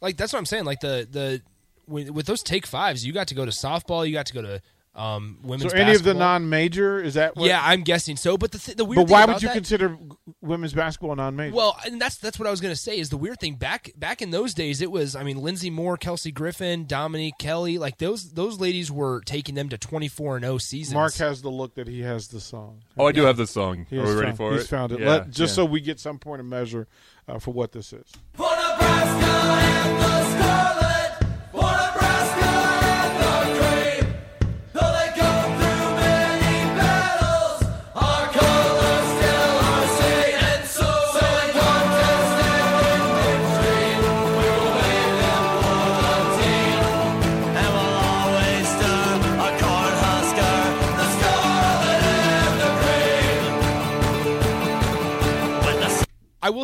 like 0.00 0.16
that's 0.16 0.32
what 0.32 0.38
I'm 0.38 0.46
saying. 0.46 0.64
Like 0.64 0.80
the 0.80 1.06
the 1.10 1.42
with, 1.86 2.10
with 2.10 2.26
those 2.26 2.42
take 2.42 2.66
fives, 2.66 3.04
you 3.04 3.12
got 3.12 3.28
to 3.28 3.34
go 3.34 3.44
to 3.44 3.50
softball, 3.50 4.06
you 4.06 4.14
got 4.14 4.26
to 4.26 4.32
go 4.34 4.40
to 4.40 4.62
um, 4.96 5.38
So 5.42 5.48
women's. 5.48 5.74
any 5.74 5.94
of 5.94 6.02
the 6.04 6.14
non-major 6.14 7.00
is 7.02 7.14
that? 7.14 7.34
What, 7.36 7.46
yeah, 7.48 7.60
I'm 7.62 7.82
guessing 7.82 8.16
so. 8.16 8.36
But 8.38 8.52
the 8.52 8.58
th- 8.58 8.76
the 8.76 8.84
weird. 8.84 9.06
But 9.06 9.10
why 9.12 9.24
about 9.24 9.34
would 9.36 9.42
you 9.42 9.48
that- 9.48 9.54
consider 9.54 9.96
women's 10.40 10.72
basketball 10.72 11.16
non-major? 11.16 11.54
Well, 11.54 11.76
and 11.84 12.00
that's 12.00 12.16
that's 12.16 12.38
what 12.38 12.46
I 12.46 12.50
was 12.50 12.60
going 12.60 12.72
to 12.72 12.80
say. 12.80 12.98
Is 12.98 13.10
the 13.10 13.16
weird 13.16 13.40
thing 13.40 13.54
back 13.56 13.90
back 13.96 14.22
in 14.22 14.30
those 14.30 14.54
days? 14.54 14.80
It 14.80 14.90
was 14.90 15.16
I 15.16 15.22
mean 15.24 15.38
Lindsey 15.42 15.68
Moore, 15.70 15.96
Kelsey 15.96 16.30
Griffin, 16.30 16.86
Dominique 16.86 17.34
Kelley, 17.38 17.76
like 17.78 17.98
those 17.98 18.32
those 18.32 18.60
ladies 18.60 18.92
were 18.92 19.20
taking 19.22 19.54
them 19.56 19.68
to 19.70 19.78
24 19.78 20.36
and 20.36 20.44
0 20.44 20.58
seasons. 20.58 20.94
Mark 20.94 21.14
has 21.14 21.42
the 21.42 21.50
look 21.50 21.74
that 21.74 21.88
he 21.88 22.02
has 22.02 22.28
the 22.28 22.40
song. 22.40 22.82
oh, 22.96 23.06
I 23.06 23.12
do 23.12 23.22
have 23.24 23.36
the 23.36 23.46
song. 23.46 23.86
He 23.90 23.98
Are 23.98 24.02
has 24.02 24.10
we 24.10 24.14
ready 24.20 24.26
found, 24.28 24.36
for 24.36 24.50
he's 24.52 24.60
it? 24.60 24.62
He's 24.62 24.70
found 24.70 24.92
it. 24.92 25.00
Yeah, 25.00 25.08
Let, 25.08 25.30
just 25.30 25.52
yeah. 25.52 25.62
so 25.62 25.64
we 25.64 25.80
get 25.80 25.98
some 25.98 26.18
point 26.18 26.40
of 26.40 26.46
measure 26.46 26.86
uh, 27.26 27.38
for 27.40 27.52
what 27.52 27.72
this 27.72 27.92
is. 27.92 28.12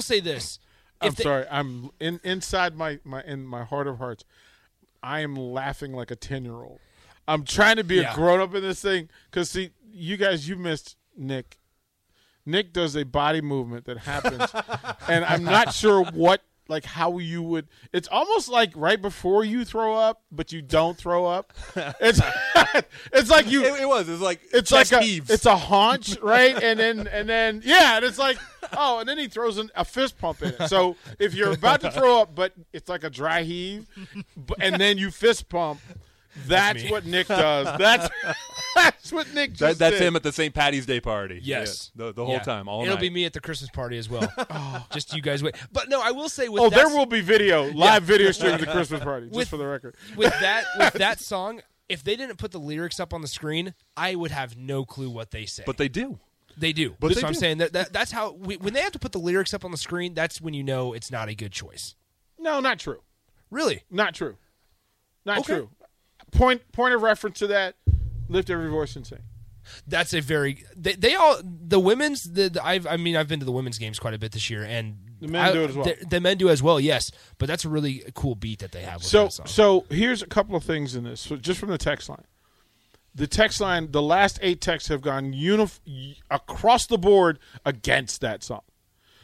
Will 0.01 0.03
say 0.03 0.21
this. 0.21 0.59
I'm 1.01 1.13
they- 1.13 1.23
sorry. 1.23 1.45
I'm 1.51 1.91
in 2.01 2.21
inside 2.25 2.75
my, 2.77 2.99
my 3.05 3.23
in 3.23 3.45
my 3.47 3.65
heart 3.65 3.87
of 3.87 3.99
hearts. 3.99 4.25
I 5.03 5.21
am 5.21 5.35
laughing 5.37 5.93
like 5.93 6.11
a 6.11 6.17
ten 6.17 6.45
year 6.45 6.55
old. 6.63 6.79
I'm 7.29 7.45
trying 7.45 7.77
to 7.77 7.85
be 7.85 7.97
Yeah. 7.97 8.13
a 8.13 8.15
grown 8.15 8.41
up 8.41 8.55
in 8.55 8.63
this 8.63 8.81
thing 8.83 9.09
because 9.31 9.51
see, 9.51 9.71
you 9.93 10.17
guys, 10.17 10.49
you 10.49 10.57
missed 10.57 10.97
Nick. 11.17 11.59
Nick 12.47 12.73
does 12.73 12.97
a 12.97 13.05
body 13.05 13.41
movement 13.43 13.85
that 13.85 13.99
happens, 13.99 14.43
and 15.09 15.25
I'm 15.27 15.45
not 15.45 15.75
sure 15.75 16.03
what 16.05 16.43
like 16.71 16.85
how 16.85 17.19
you 17.19 17.43
would. 17.43 17.67
It's 17.93 18.09
almost 18.09 18.49
like 18.49 18.73
right 18.77 19.01
before 19.01 19.45
you 19.45 19.65
throw 19.65 19.97
up, 19.97 20.23
but 20.31 20.53
you 20.53 20.63
don't 20.63 20.97
throw 20.97 21.27
up. 21.27 21.53
It's 22.01 22.21
it's 23.13 23.31
like 23.31 23.51
you. 23.51 23.65
It, 23.65 23.83
it 23.83 23.89
was 23.89 24.09
it's 24.09 24.23
like 24.23 24.41
it's 24.53 24.71
like 24.71 24.91
a, 24.93 25.03
heaves. 25.03 25.29
it's 25.29 25.45
a 25.45 25.57
haunch, 25.57 26.17
right? 26.23 26.55
And 26.63 26.79
then 26.79 27.07
and 27.09 27.29
then 27.29 27.63
yeah, 27.65 27.97
and 27.97 28.05
it's 28.05 28.19
like 28.19 28.39
oh, 28.77 29.01
and 29.01 29.09
then 29.09 29.19
he 29.19 29.27
throws 29.29 29.59
an, 29.59 29.71
a 29.75 29.85
fist 29.85 30.19
pump 30.19 30.43
in 30.43 30.55
it. 30.59 30.69
So 30.69 30.97
if 31.19 31.35
you're 31.35 31.53
about 31.53 31.81
to 31.81 31.91
throw 31.91 32.21
up, 32.21 32.35
but 32.35 32.53
it's 32.73 32.89
like 32.89 33.03
a 33.05 33.11
dry 33.11 33.43
heave, 33.43 33.87
and 34.61 34.81
then 34.81 34.99
you 34.99 35.11
fist 35.11 35.49
pump. 35.49 35.81
That's, 36.47 36.85
me. 36.85 36.91
what 36.91 37.05
Nick 37.05 37.27
does. 37.27 37.67
That's 37.77 38.09
that's 39.11 39.27
what 39.29 39.35
Nick 39.35 39.57
That, 39.59 39.79
that's 39.79 39.99
did. 39.99 40.07
him 40.07 40.17
at 40.17 40.23
the 40.23 40.33
St. 40.33 40.55
Patty's 40.55 40.87
Day 40.87 41.01
party. 41.01 41.41
Yes, 41.43 41.91
Yeah, 41.97 42.07
the, 42.07 42.13
the 42.15 42.25
whole 42.25 42.35
Yeah. 42.35 42.41
time, 42.43 42.69
all 42.69 42.83
It'll 42.83 42.95
night. 42.95 43.01
be 43.01 43.11
me 43.11 43.25
at 43.25 43.33
the 43.33 43.41
Christmas 43.41 43.71
party 43.71 43.99
as 43.99 44.09
well. 44.09 44.33
Oh, 44.51 44.87
just 44.93 45.15
you 45.15 45.23
guys 45.23 45.43
wait. 45.43 45.55
But 45.73 45.89
no, 45.89 46.01
I 46.03 46.11
will 46.11 46.29
say 46.29 46.49
with 46.49 46.61
Oh, 46.63 46.71
that, 46.71 46.77
there 46.77 46.89
will 46.89 47.07
be 47.07 47.21
video, 47.21 47.71
live 47.73 48.03
video 48.05 48.31
stream 48.33 48.55
of 48.55 48.61
the 48.61 48.67
Christmas 48.73 49.03
party, 49.03 49.27
just 49.27 49.37
With- 49.37 49.49
for 49.49 49.57
the 49.57 49.67
record. 49.67 49.95
with 50.17 50.33
that 50.41 50.65
with 50.79 50.93
that 50.95 51.21
song. 51.21 51.61
If 51.89 52.05
they 52.05 52.15
didn't 52.15 52.37
put 52.37 52.53
the 52.53 52.61
lyrics 52.61 53.01
up 53.01 53.13
on 53.13 53.21
the 53.21 53.27
screen, 53.29 53.75
I 53.97 54.15
would 54.15 54.31
have 54.31 54.57
no 54.57 54.85
clue 54.85 55.11
what 55.11 55.33
they 55.33 55.45
say. 55.45 55.65
But 55.67 55.77
they 55.77 55.89
do. 55.89 56.21
they 56.57 56.73
do. 56.73 56.95
But 57.01 57.15
so 57.15 57.21
they 57.21 57.27
I'm 57.27 57.33
do. 57.33 57.39
saying 57.41 57.59
that, 57.59 57.73
that 57.73 57.93
that's 57.93 58.13
how 58.13 58.33
we, 58.33 58.57
when 58.59 58.75
they 58.75 58.81
have 58.83 58.93
to 58.93 58.99
put 59.01 59.11
the 59.13 59.19
lyrics 59.19 59.53
up 59.53 59.65
on 59.65 59.73
the 59.73 59.77
screen, 59.77 60.15
that's 60.15 60.41
when 60.41 60.55
you 60.55 60.63
know 60.63 60.93
it's 60.93 61.11
not 61.11 61.29
a 61.29 61.35
good 61.35 61.51
choice. 61.51 61.97
No, 62.39 62.61
not 62.61 62.79
true. 62.79 63.01
Really? 63.51 63.83
Not 63.91 64.15
true. 64.15 64.37
Not 65.27 65.39
Okay. 65.41 65.55
true. 65.55 65.71
Point 66.31 66.71
point 66.71 66.95
of 66.95 67.03
reference 67.03 67.41
to 67.41 67.49
that. 67.49 67.75
Lift 68.31 68.49
every 68.51 68.71
voice 68.71 68.97
and 68.97 69.07
sing. 69.07 69.19
That's 69.87 70.15
a 70.15 70.21
very 70.21 70.65
they, 70.77 70.95
they 70.95 71.15
all 71.15 71.39
the 71.45 71.79
women's 71.79 72.23
the, 72.23 72.49
the 72.49 72.65
I've 72.67 72.87
I 72.87 72.97
mean 72.97 73.15
I've 73.17 73.29
been 73.29 73.41
to 73.41 73.45
the 73.45 73.53
women's 73.53 73.79
games 73.79 73.99
quite 73.99 74.15
a 74.15 74.19
bit 74.19 74.33
this 74.33 74.49
year 74.51 74.65
and 74.65 74.97
The 75.21 75.29
men 75.29 75.49
I- 75.49 75.53
do 75.53 75.63
it 75.65 75.71
as 75.71 75.77
well. 75.77 75.85
The, 75.85 75.97
the 76.09 76.21
men 76.21 76.39
do 76.39 76.49
as 76.49 76.63
well, 76.63 76.81
yes. 76.81 77.11
But 77.39 77.47
that's 77.47 77.65
a 77.65 77.69
really 77.69 78.03
cool 78.15 78.35
beat 78.35 78.61
that 78.61 78.73
they 78.73 78.83
have. 78.83 78.97
With 78.97 79.05
So 79.05 79.25
that 79.25 79.33
song. 79.33 79.47
so 79.47 79.87
here's 79.91 80.23
a 80.23 80.27
couple 80.27 80.57
of 80.57 80.65
things 80.65 80.95
in 80.97 81.05
this. 81.05 81.21
So 81.21 81.37
just 81.37 81.61
from 81.61 81.69
the 81.69 81.79
text 81.79 82.09
line. 82.09 82.25
The 83.15 83.27
text 83.27 83.61
line, 83.61 83.91
the 83.91 84.03
last 84.03 84.39
eight 84.41 84.61
texts 84.61 84.89
have 84.89 85.03
gone 85.03 85.33
unif- 85.33 85.81
across 86.31 86.87
the 86.87 86.97
board 86.99 87.39
against 87.67 88.21
that 88.23 88.43
song. 88.45 88.63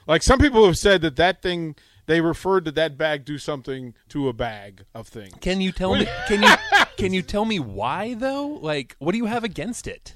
Like 0.09 0.23
some 0.23 0.39
people 0.41 0.67
have 0.67 0.77
said 0.77 1.03
that 1.03 1.17
that 1.17 1.41
thing 1.41 1.77
they 2.07 2.21
referred 2.21 2.65
to 2.67 2.73
that 2.73 2.97
bag 2.99 3.25
do 3.25 3.39
something 3.39 3.95
to 4.11 4.29
a 4.29 4.33
bag 4.33 4.85
of 4.95 5.09
things. 5.09 5.35
Can 5.41 5.61
you 5.61 5.73
tell 5.73 5.95
me? 5.95 6.07
Can 6.29 6.43
you 6.43 6.55
can 6.97 7.13
you 7.13 7.23
tell 7.23 7.45
me 7.45 7.59
why 7.59 8.15
though? 8.15 8.49
Like, 8.49 8.97
what 8.99 9.13
do 9.13 9.19
you 9.19 9.27
have 9.27 9.45
against 9.45 9.87
it? 9.87 10.15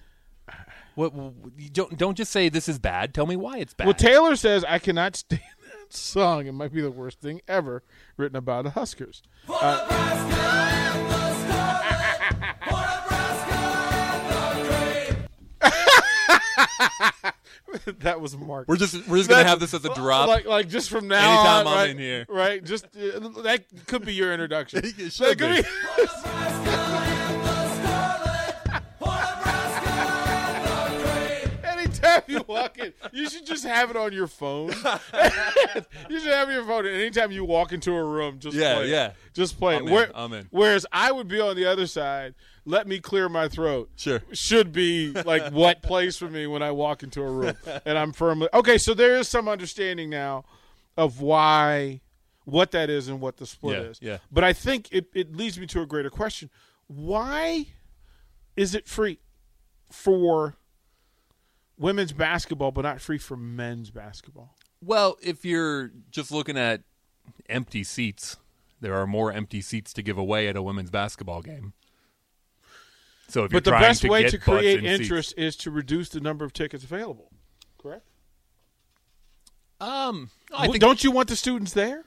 What 0.95 1.13
you 1.57 1.71
don't 1.71 1.97
don't 1.97 2.17
just 2.17 2.33
say 2.33 2.49
this 2.49 2.69
is 2.69 2.79
bad. 2.79 3.15
Tell 3.15 3.27
me 3.27 3.37
why 3.37 3.59
it's 3.59 3.75
bad. 3.75 3.87
Well, 3.87 3.95
Taylor 3.95 4.37
says 4.37 4.65
I 4.65 4.79
cannot 4.79 5.17
stand 5.17 5.43
that 5.63 5.95
song. 5.95 6.47
It 6.47 6.53
might 6.53 6.73
be 6.73 6.83
the 6.83 6.91
worst 6.91 7.21
thing 7.21 7.41
ever 7.47 7.83
written 8.17 8.37
about 8.37 8.65
the 8.65 8.71
Huskers. 8.71 9.23
Uh, 9.49 10.77
that 18.01 18.21
was 18.21 18.37
Mark. 18.37 18.69
we're 18.69 18.77
just 18.77 18.95
we're 19.09 19.17
just 19.19 19.29
gonna 19.29 19.39
That's- 19.45 19.51
have 19.51 19.61
this 19.61 19.75
as 19.75 19.85
a 19.85 19.95
drop. 19.95 20.29
Like, 20.29 20.47
like 20.47 20.69
just 20.69 20.91
from 20.91 21.09
now 21.09 21.17
Anytime 21.41 21.67
on, 21.67 21.73
I'm 21.73 21.79
right, 21.79 21.91
in 21.91 21.99
here. 21.99 22.27
right? 22.29 22.63
Just 22.65 22.87
uh, 22.97 23.29
that 23.43 23.65
could 23.87 24.05
be 24.05 24.15
your 24.15 24.33
introduction. 24.33 24.83
It 24.99 25.13
should 25.13 25.39
That 25.39 25.65
could 25.65 25.65
be. 27.05 27.07
you 32.31 32.45
walk 32.47 32.79
in, 32.79 32.93
you 33.13 33.29
should 33.29 33.45
just 33.45 33.65
have 33.65 33.91
it 33.91 33.97
on 33.97 34.13
your 34.13 34.27
phone. 34.27 34.69
you 36.09 36.21
should 36.21 36.33
have 36.33 36.51
your 36.51 36.65
phone. 36.65 36.87
and 36.87 36.95
Anytime 36.97 37.33
you 37.33 37.45
walk 37.45 37.73
into 37.73 37.93
a 37.93 38.03
room, 38.05 38.39
just 38.39 38.57
Yeah, 38.57 38.75
play 38.77 38.85
it. 38.85 38.91
yeah. 38.91 39.13
just 39.35 39.59
play 39.59 39.77
I'm 39.77 39.83
it. 39.83 39.87
in, 39.89 39.93
Where- 39.95 40.11
I'm 40.15 40.33
in. 40.33 40.47
Whereas 40.51 40.87
I 40.93 41.13
would 41.13 41.29
be 41.29 41.41
on 41.41 41.57
the 41.57 41.67
other 41.67 41.87
side. 41.87 42.35
Let 42.65 42.87
me 42.87 43.01
clear 43.01 43.29
my 43.29 43.49
throat. 43.49 43.91
Sure. 43.97 44.23
should 44.33 44.73
be 44.73 45.13
like 45.13 45.53
what 45.53 45.83
plays 45.83 46.17
for 46.17 46.29
me 46.29 46.47
when 46.47 46.63
I 46.63 46.71
walk 46.71 47.03
into 47.03 47.23
a 47.23 47.31
room, 47.31 47.55
and 47.87 47.99
I'm 47.99 48.13
firmly 48.13 48.49
okay. 48.55 48.79
So 48.79 48.95
there 48.95 49.17
is 49.17 49.29
some 49.29 49.49
understanding 49.49 50.11
now 50.11 50.45
of 50.97 51.21
why 51.21 52.03
what 52.45 52.71
that 52.73 52.91
is 52.91 53.09
and 53.09 53.21
what 53.21 53.39
the 53.39 53.47
split 53.47 53.79
Yeah, 53.79 53.89
is. 53.89 53.99
yeah. 54.03 54.19
But 54.31 54.45
I 54.45 54.53
think 54.53 54.89
it, 54.93 55.07
it 55.15 55.35
leads 55.35 55.59
me 55.59 55.67
to 55.69 55.81
a 55.81 55.87
greater 55.87 56.11
question: 56.11 56.51
Why 56.87 57.67
is 58.57 58.75
it 58.75 58.87
free 58.87 59.19
for 59.91 60.57
women's 61.81 62.13
basketball, 62.13 62.71
but 62.71 62.83
not 62.83 63.01
free 63.01 63.19
for 63.19 63.37
men's 63.37 63.91
basketball? 63.91 64.55
well, 64.83 65.17
if 65.21 65.45
you're 65.45 65.91
just 66.11 66.31
looking 66.31 66.57
at 66.57 66.83
empty 67.49 67.83
seats, 67.85 68.37
there 68.81 68.95
are 68.95 69.07
more 69.07 69.31
empty 69.33 69.61
seats 69.61 69.93
to 69.93 70.03
give 70.03 70.17
away 70.17 70.47
at 70.49 70.57
a 70.57 70.63
women's 70.63 70.91
basketball 70.91 71.43
game. 71.43 71.73
So 73.29 73.45
if 73.45 73.51
But 73.53 73.65
the 73.65 73.73
best 73.73 74.01
to 74.03 74.09
way 74.09 74.23
to 74.29 74.39
create 74.39 74.79
in 74.83 74.85
seats- 74.85 75.01
interest 75.03 75.35
is 75.37 75.55
to 75.57 75.71
reduce 75.71 76.09
the 76.09 76.21
number 76.21 76.45
of 76.45 76.53
tickets 76.53 76.83
available. 76.85 77.31
Correct. 77.79 78.05
um, 79.81 80.31
I 80.53 80.63
Well, 80.63 80.73
think 80.73 80.81
Don't 80.81 81.03
you 81.05 81.11
want 81.11 81.29
the 81.29 81.37
students 81.37 81.73
there? 81.73 82.05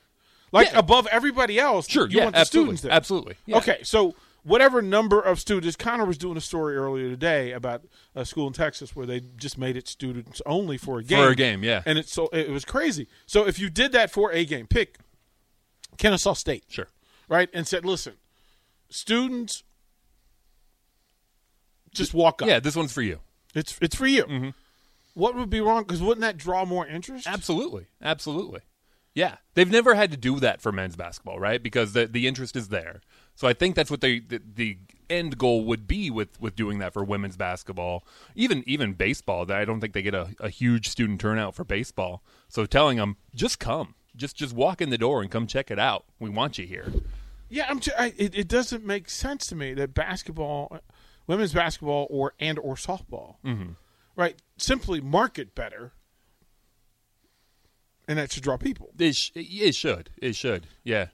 Like 0.51 0.71
Yeah. 0.71 0.79
above 0.79 1.07
everybody 1.07 1.59
else, 1.59 1.87
sure, 1.89 2.07
you 2.07 2.17
yeah, 2.17 2.23
want 2.25 2.35
the 2.35 2.41
absolutely, 2.41 2.77
students 2.77 2.81
there. 2.83 2.91
absolutely. 2.91 3.35
Yeah. 3.47 3.57
Okay, 3.57 3.79
so 3.83 4.13
whatever 4.43 4.81
number 4.81 5.19
of 5.19 5.39
students, 5.39 5.75
Connor 5.75 6.05
was 6.05 6.17
doing 6.17 6.37
a 6.37 6.41
story 6.41 6.75
earlier 6.75 7.09
today 7.09 7.51
about 7.51 7.83
a 8.15 8.25
school 8.25 8.47
in 8.47 8.53
Texas 8.53 8.95
where 8.95 9.05
they 9.05 9.21
just 9.37 9.57
made 9.57 9.75
it 9.77 9.87
students 9.87 10.41
only 10.45 10.77
for 10.77 10.99
a 10.99 11.03
game. 11.03 11.17
For 11.23 11.29
a 11.29 11.35
game, 11.35 11.63
yeah. 11.63 11.81
and 11.85 11.97
it's 11.97 12.11
so 12.13 12.27
it 12.33 12.49
was 12.49 12.65
crazy. 12.65 13.07
So 13.25 13.47
if 13.47 13.59
you 13.59 13.69
did 13.69 13.91
that 13.93 14.11
for 14.11 14.31
a 14.31 14.45
game, 14.45 14.67
pick 14.67 14.97
Kennesaw 15.97 16.33
State, 16.33 16.65
Sure. 16.67 16.87
right, 17.27 17.49
and 17.53 17.67
said, 17.67 17.85
"Listen, 17.85 18.13
students, 18.89 19.63
just 21.93 22.13
walk 22.13 22.41
up. 22.41 22.47
Yeah, 22.47 22.59
this 22.59 22.75
one's 22.75 22.91
for 22.93 23.01
you. 23.01 23.19
It's 23.55 23.77
it's 23.81 23.95
for 23.95 24.07
you. 24.07 24.23
Mm-hmm. 24.23 24.49
What 25.13 25.35
would 25.35 25.49
be 25.49 25.61
wrong? 25.61 25.83
Because 25.83 26.01
wouldn't 26.01 26.21
that 26.21 26.37
draw 26.37 26.65
more 26.65 26.87
interest? 26.87 27.27
Absolutely. 27.27 27.85
Absolutely. 28.01 28.61
Yeah. 29.13 29.35
They've 29.53 29.69
never 29.69 29.93
had 29.93 30.09
to 30.09 30.17
do 30.17 30.39
that 30.39 30.59
for 30.59 30.71
men's 30.71 30.95
basketball, 30.95 31.39
right? 31.39 31.61
Because 31.61 31.93
the 31.93 32.07
the 32.07 32.27
interest 32.27 32.55
is 32.55 32.69
there. 32.69 33.01
So 33.35 33.47
I 33.47 33.53
think 33.53 33.75
that's 33.75 33.89
what 33.89 34.01
they 34.01 34.19
the, 34.19 34.41
the 34.55 34.77
end 35.09 35.37
goal 35.37 35.63
would 35.65 35.87
be 35.87 36.09
with 36.09 36.39
with 36.39 36.55
doing 36.55 36.79
that 36.79 36.93
for 36.93 37.03
women's 37.03 37.37
basketball. 37.37 38.05
Even 38.35 38.63
even 38.67 38.93
baseball, 38.93 39.45
That 39.45 39.57
I 39.57 39.65
don't 39.65 39.79
think 39.79 39.93
they 39.93 40.01
get 40.01 40.15
a, 40.15 40.35
a 40.39 40.49
huge 40.49 40.89
student 40.89 41.19
turnout 41.19 41.55
for 41.55 41.63
baseball. 41.63 42.23
So 42.47 42.65
telling 42.65 42.97
them 42.97 43.17
just 43.33 43.59
come. 43.59 43.95
Just 44.15 44.35
just 44.35 44.53
walk 44.53 44.81
in 44.81 44.89
the 44.91 44.97
door 44.97 45.21
and 45.21 45.31
come 45.31 45.47
check 45.47 45.71
it 45.71 45.79
out. 45.79 46.05
We 46.19 46.29
want 46.29 46.57
you 46.57 46.67
here. 46.67 46.91
Yeah, 47.49 47.65
I'm. 47.67 47.79
T- 47.79 47.91
I, 47.97 48.13
it, 48.17 48.35
it 48.35 48.47
doesn't 48.47 48.85
make 48.85 49.09
sense 49.09 49.47
to 49.47 49.55
me 49.55 49.73
that 49.73 49.93
basketball, 49.93 50.79
women's 51.27 51.53
basketball, 51.53 52.07
or 52.09 52.33
and 52.39 52.59
or 52.59 52.75
softball, 52.75 53.35
mm-hmm. 53.43 53.71
right? 54.15 54.35
Simply 54.57 55.01
market 55.01 55.55
better, 55.55 55.93
and 58.07 58.19
that 58.19 58.31
should 58.31 58.43
draw 58.43 58.57
people. 58.57 58.91
It, 58.97 59.15
sh- 59.15 59.31
it 59.35 59.75
should. 59.75 60.11
It 60.17 60.35
should. 60.35 60.67
Yeah. 60.83 61.07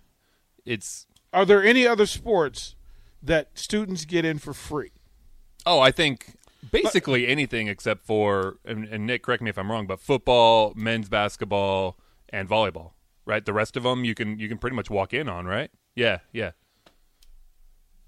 It's 0.66 1.08
Are 1.34 1.46
there 1.46 1.64
any 1.64 1.86
other 1.86 2.06
sports 2.06 2.76
that 3.22 3.50
students 3.54 4.06
get 4.06 4.26
in 4.26 4.40
for 4.40 4.54
free? 4.54 4.92
Oh, 5.66 5.80
I 5.80 5.92
think 5.92 6.38
basically 6.72 7.28
anything 7.28 7.68
except 7.68 8.06
for 8.06 8.58
and, 8.66 8.86
and 8.86 9.06
Nick, 9.06 9.24
correct 9.24 9.42
me 9.42 9.50
if 9.50 9.58
I'm 9.58 9.72
wrong, 9.72 9.88
but 9.88 10.00
football, 10.00 10.74
men's 10.76 11.10
basketball, 11.10 11.98
and 12.30 12.50
volleyball. 12.50 12.92
Right, 13.26 13.46
the 13.46 13.54
rest 13.54 13.78
of 13.78 13.84
them 13.84 14.04
you 14.04 14.16
can 14.16 14.40
you 14.40 14.48
can 14.48 14.58
pretty 14.58 14.76
much 14.76 14.90
walk 14.90 15.14
in 15.14 15.30
on. 15.30 15.46
Right? 15.46 15.70
Yeah, 15.96 16.20
yeah. 16.32 16.52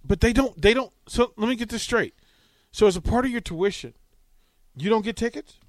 But 0.04 0.22
they 0.22 0.34
don't. 0.34 0.60
They 0.60 0.74
don't. 0.74 0.92
So 1.08 1.34
let 1.38 1.48
me 1.48 1.56
get 1.56 1.70
this 1.70 1.84
straight. 1.84 2.16
So 2.72 2.88
as 2.88 2.96
a 2.96 3.02
part 3.02 3.26
of 3.26 3.32
your 3.32 3.42
tuition, 3.42 3.94
you 4.76 4.90
don't 4.90 5.04
get 5.04 5.16
tickets. 5.16 5.60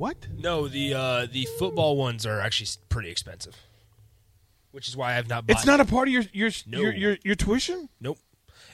What? 0.00 0.28
No, 0.34 0.66
the 0.66 0.94
uh, 0.94 1.26
the 1.30 1.46
football 1.58 1.94
ones 1.98 2.24
are 2.24 2.40
actually 2.40 2.68
pretty 2.88 3.10
expensive, 3.10 3.54
which 4.70 4.88
is 4.88 4.96
why 4.96 5.10
I 5.10 5.14
have 5.16 5.28
not. 5.28 5.46
Bought 5.46 5.58
It's 5.58 5.66
not 5.66 5.78
a 5.78 5.84
part 5.84 6.08
of 6.08 6.14
your 6.14 6.24
your 6.32 6.50
No. 6.66 6.80
your, 6.80 6.92
your, 6.94 7.16
your 7.22 7.34
tuition. 7.34 7.90
Nope. 8.00 8.18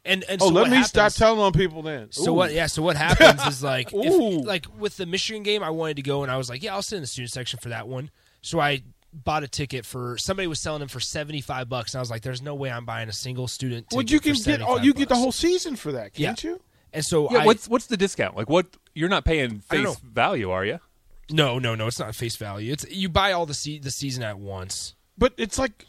And 0.05 0.23
and 0.29 0.41
Oh, 0.41 0.47
so 0.49 0.55
let 0.55 0.61
what 0.63 0.71
me 0.71 0.83
stop 0.85 1.03
happens- 1.03 1.17
telling 1.17 1.41
on 1.41 1.53
people 1.53 1.83
then. 1.83 2.13
So 2.13 2.31
Ooh. 2.31 2.35
what? 2.35 2.53
Yeah. 2.53 2.67
So 2.69 2.81
what 2.81 2.97
happens 2.97 3.45
is 3.45 3.61
like, 3.75 3.93
Ooh. 3.93 4.39
if, 4.39 4.47
like 4.47 4.67
with 4.79 4.97
the 4.99 5.05
Michigan 5.07 5.43
game, 5.43 5.65
I 5.65 5.71
wanted 5.71 5.97
to 5.97 6.03
go, 6.03 6.23
and 6.23 6.31
I 6.31 6.37
was 6.37 6.49
like, 6.49 6.63
yeah, 6.63 6.75
I'll 6.75 6.83
sit 6.83 6.95
in 6.95 7.03
the 7.03 7.09
student 7.09 7.33
section 7.33 7.59
for 7.59 7.71
that 7.71 7.89
one. 7.89 8.11
So 8.41 8.61
I 8.61 8.83
bought 9.13 9.43
a 9.43 9.49
ticket 9.49 9.85
for 9.85 10.17
somebody 10.19 10.47
was 10.47 10.61
selling 10.61 10.79
them 10.79 10.89
for 10.89 11.01
seventy 11.01 11.41
five 11.41 11.69
bucks, 11.69 11.93
and 11.95 11.99
I 11.99 12.03
was 12.03 12.11
like, 12.11 12.23
there's 12.23 12.41
no 12.41 12.55
way 12.55 12.71
I'm 12.71 12.85
buying 12.85 13.09
a 13.09 13.13
single 13.13 13.49
student. 13.49 13.87
Well, 13.91 14.03
ticket 14.03 14.13
you 14.13 14.21
can 14.21 14.35
for 14.41 14.45
get 14.51 14.63
all 14.63 14.77
75 14.77 14.85
you 14.85 14.93
get 14.95 15.09
the 15.09 15.15
bucks. 15.15 15.21
whole 15.21 15.33
season 15.33 15.75
for 15.75 15.91
that, 15.91 16.15
can't 16.15 16.45
Yeah. 16.45 16.51
you? 16.51 16.61
And 16.93 17.05
so 17.05 17.29
Yeah. 17.33 17.39
I, 17.39 17.47
what's 17.47 17.69
what's 17.69 17.87
the 17.87 17.97
discount? 17.97 18.37
Like 18.37 18.49
what? 18.49 18.67
You're 18.95 19.09
not 19.09 19.25
paying 19.25 19.63
I 19.71 19.83
don't 19.83 19.87
face 19.95 19.97
value, 19.97 20.51
are 20.53 20.65
you? 20.65 20.79
No, 21.31 21.59
no, 21.59 21.75
no, 21.75 21.87
it's 21.87 21.99
not 21.99 22.15
face 22.15 22.37
value. 22.37 22.73
It's 22.73 22.89
you 22.91 23.09
buy 23.09 23.33
all 23.33 23.47
the 23.47 23.55
se- 23.55 23.81
the 23.81 23.91
season 23.91 24.23
at 24.23 24.39
once. 24.39 24.95
But 25.19 25.33
it's 25.37 25.59
like 25.59 25.85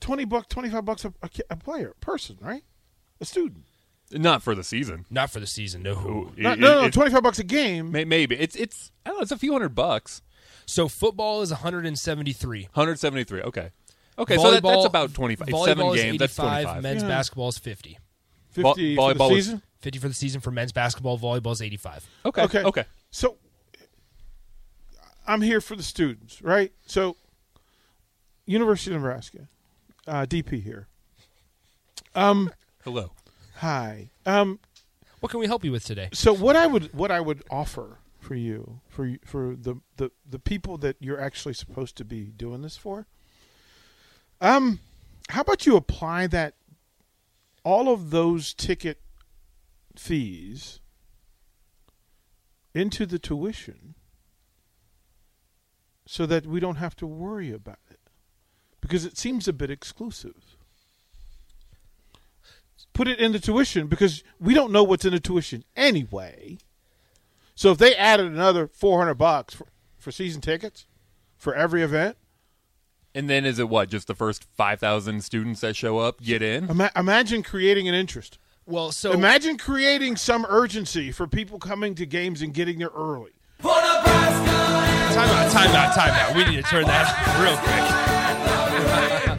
twenty 0.00 0.24
bucks, 0.24 0.46
twenty 0.48 0.68
five 0.70 0.84
bucks 0.84 1.04
a, 1.04 1.12
a, 1.22 1.28
ki- 1.28 1.42
a 1.50 1.56
player, 1.56 1.94
person, 2.00 2.36
right? 2.40 2.62
A 3.20 3.24
student. 3.24 3.64
Not 4.10 4.42
for 4.42 4.54
the 4.54 4.64
season. 4.64 5.04
Not 5.10 5.30
for 5.30 5.38
the 5.40 5.46
season, 5.46 5.82
no. 5.82 5.92
Ooh, 5.92 6.32
No, 6.36 6.52
it- 6.52 6.58
no, 6.58 6.82
no, 6.82 6.90
twenty 6.90 7.10
five 7.10 7.22
bucks 7.22 7.38
a 7.38 7.44
game. 7.44 7.92
may- 7.92 8.04
maybe 8.04 8.36
it's 8.36 8.56
it's 8.56 8.90
I 9.06 9.10
don't 9.10 9.18
know. 9.18 9.22
It's 9.22 9.32
a 9.32 9.38
few 9.38 9.52
hundred 9.52 9.74
bucks. 9.74 10.22
So 10.66 10.86
football 10.88 11.40
is 11.42 11.50
173. 11.50 12.62
173. 12.74 13.42
Okay. 13.42 13.70
Okay, 14.18 14.36
so 14.36 14.50
that, 14.50 14.62
that's 14.62 14.84
about 14.84 15.14
25. 15.14 15.48
Volleyball 15.48 15.64
seven 15.64 15.86
is 15.86 15.94
games. 16.02 16.18
That's 16.18 16.38
85. 16.38 16.62
25. 16.64 16.82
Men's 16.82 17.02
Yeah. 17.02 17.08
basketball 17.08 17.48
is 17.48 17.58
50. 17.58 17.98
Fifty 18.50 18.94
Vo- 18.96 19.08
for 19.08 19.14
the 19.14 19.18
volleyball 19.20 19.30
is- 19.38 19.44
season. 19.46 19.62
50 19.80 19.98
for 20.00 20.08
the 20.08 20.14
season 20.14 20.40
for 20.40 20.50
men's 20.50 20.72
basketball. 20.72 21.18
Volleyball 21.18 21.52
is 21.52 21.62
85. 21.62 22.06
Okay. 22.26 22.42
Okay. 22.42 22.62
Okay. 22.64 22.84
So 23.10 23.36
I'm 25.28 25.42
here 25.42 25.60
for 25.60 25.76
the 25.76 25.82
students, 25.82 26.40
right? 26.42 26.72
So 26.86 27.16
University 28.46 28.94
of 28.94 29.02
Nebraska, 29.02 29.48
uh, 30.06 30.24
DP 30.26 30.62
here. 30.62 30.88
Um, 32.14 32.50
Hello. 32.82 33.12
hi. 33.56 34.08
Um, 34.24 34.58
What 35.20 35.30
can 35.30 35.38
we 35.40 35.46
help 35.46 35.64
you 35.64 35.70
with 35.72 35.84
today? 35.84 36.08
so 36.12 36.32
what 36.32 36.56
I 36.56 36.66
would 36.66 36.92
what 36.94 37.10
I 37.10 37.20
would 37.20 37.42
offer 37.50 37.98
for 38.20 38.34
you 38.34 38.80
for 38.88 39.16
for 39.24 39.54
the, 39.54 39.76
the 39.96 40.10
the 40.28 40.38
people 40.38 40.78
that 40.78 40.96
you're 41.00 41.20
actually 41.20 41.54
supposed 41.54 41.96
to 41.96 42.04
be 42.04 42.24
doing 42.24 42.62
this 42.62 42.76
for 42.76 43.06
um 44.40 44.80
how 45.28 45.42
about 45.42 45.66
you 45.66 45.76
apply 45.76 46.26
that 46.28 46.54
all 47.64 47.92
of 47.92 48.10
those 48.10 48.54
ticket 48.54 49.00
fees 49.96 50.80
into 52.74 53.04
the 53.06 53.18
tuition 53.18 53.94
so 56.10 56.24
that 56.24 56.46
we 56.46 56.58
don't 56.58 56.76
have 56.76 56.96
to 56.96 57.06
worry 57.06 57.52
about 57.52 57.78
it 57.90 58.00
because 58.80 59.04
it 59.04 59.18
seems 59.18 59.46
a 59.46 59.52
bit 59.52 59.70
exclusive 59.70 60.56
put 62.94 63.06
it 63.06 63.20
in 63.20 63.30
the 63.30 63.38
tuition 63.38 63.86
because 63.86 64.24
we 64.40 64.54
don't 64.54 64.72
know 64.72 64.82
what's 64.82 65.04
in 65.04 65.12
the 65.12 65.20
tuition 65.20 65.62
anyway. 65.76 66.58
So 67.54 67.70
if 67.70 67.78
they 67.78 67.94
added 67.94 68.26
another 68.26 68.66
400 68.66 69.14
bucks 69.14 69.54
for, 69.54 69.68
for 69.98 70.10
season 70.10 70.40
tickets 70.40 70.86
for 71.36 71.54
every 71.54 71.82
event, 71.82 72.16
And 73.14 73.30
then 73.30 73.44
is 73.44 73.60
it 73.60 73.68
what? 73.68 73.88
Just 73.88 74.08
the 74.08 74.16
first 74.16 74.44
5,000 74.56 75.22
students 75.22 75.60
that 75.60 75.76
show 75.76 75.98
up 75.98 76.20
get 76.20 76.42
in? 76.42 76.68
ima- 76.68 76.90
imagine 76.96 77.44
creating 77.44 77.86
an 77.86 77.94
interest. 77.94 78.38
Well, 78.66 78.90
so 78.90 79.12
imagine 79.12 79.58
creating 79.58 80.16
some 80.16 80.44
urgency 80.48 81.12
for 81.12 81.28
people 81.28 81.60
coming 81.60 81.94
to 81.94 82.04
games 82.04 82.42
and 82.42 82.52
getting 82.52 82.78
there 82.80 82.90
early. 82.94 83.30
Time 85.14 85.28
out, 85.28 85.50
time 85.52 85.70
out, 85.74 85.94
time 85.94 86.10
out. 86.10 86.34
We 86.36 86.44
need 86.44 86.56
to 86.56 86.62
turn 86.70 86.84
that 86.86 87.06
real 87.42 87.56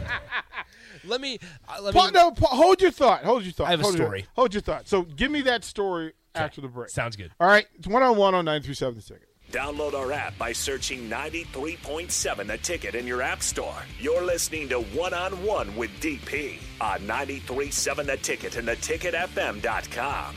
let 1.10 1.20
me 1.20 1.38
uh, 1.68 1.80
let 1.82 1.94
me 1.94 2.00
Pa- 2.00 2.10
no, 2.10 2.30
pa- 2.32 2.46
hold 2.48 2.80
your 2.80 2.90
thought. 2.90 3.24
Hold 3.24 3.44
your 3.44 3.52
thought. 3.52 3.66
I 3.68 3.70
have 3.70 3.80
a 3.80 3.82
hold 3.84 3.96
your- 3.98 4.06
story. 4.06 4.26
hold 4.34 4.54
your 4.54 4.60
thought. 4.62 4.88
So 4.88 5.02
give 5.02 5.30
me 5.30 5.42
that 5.42 5.64
story 5.64 6.12
after 6.34 6.60
the 6.60 6.68
break. 6.68 6.90
Sounds 6.90 7.16
good. 7.16 7.30
All 7.40 7.48
right, 7.48 7.66
it's 7.76 7.86
one 7.86 8.02
on 8.02 8.16
one 8.16 8.34
on 8.34 8.44
nine 8.44 8.62
three 8.62 8.74
seven 8.74 8.94
the 8.96 9.02
ticket. 9.02 9.26
Download 9.50 9.94
our 9.94 10.12
app 10.12 10.38
by 10.38 10.52
searching 10.52 11.10
93.7 11.10 12.46
The 12.46 12.58
Ticket 12.58 12.94
in 12.94 13.04
your 13.04 13.20
app 13.20 13.42
store. 13.42 13.74
You're 13.98 14.22
listening 14.24 14.68
to 14.68 14.78
One 14.80 15.12
on 15.12 15.44
One 15.44 15.74
with 15.74 15.90
DP 16.00 16.60
on 16.80 17.00
93.7 17.00 18.06
The 18.06 18.16
Ticket 18.18 18.54
and 18.56 18.68
theticketfm.com. 18.68 20.36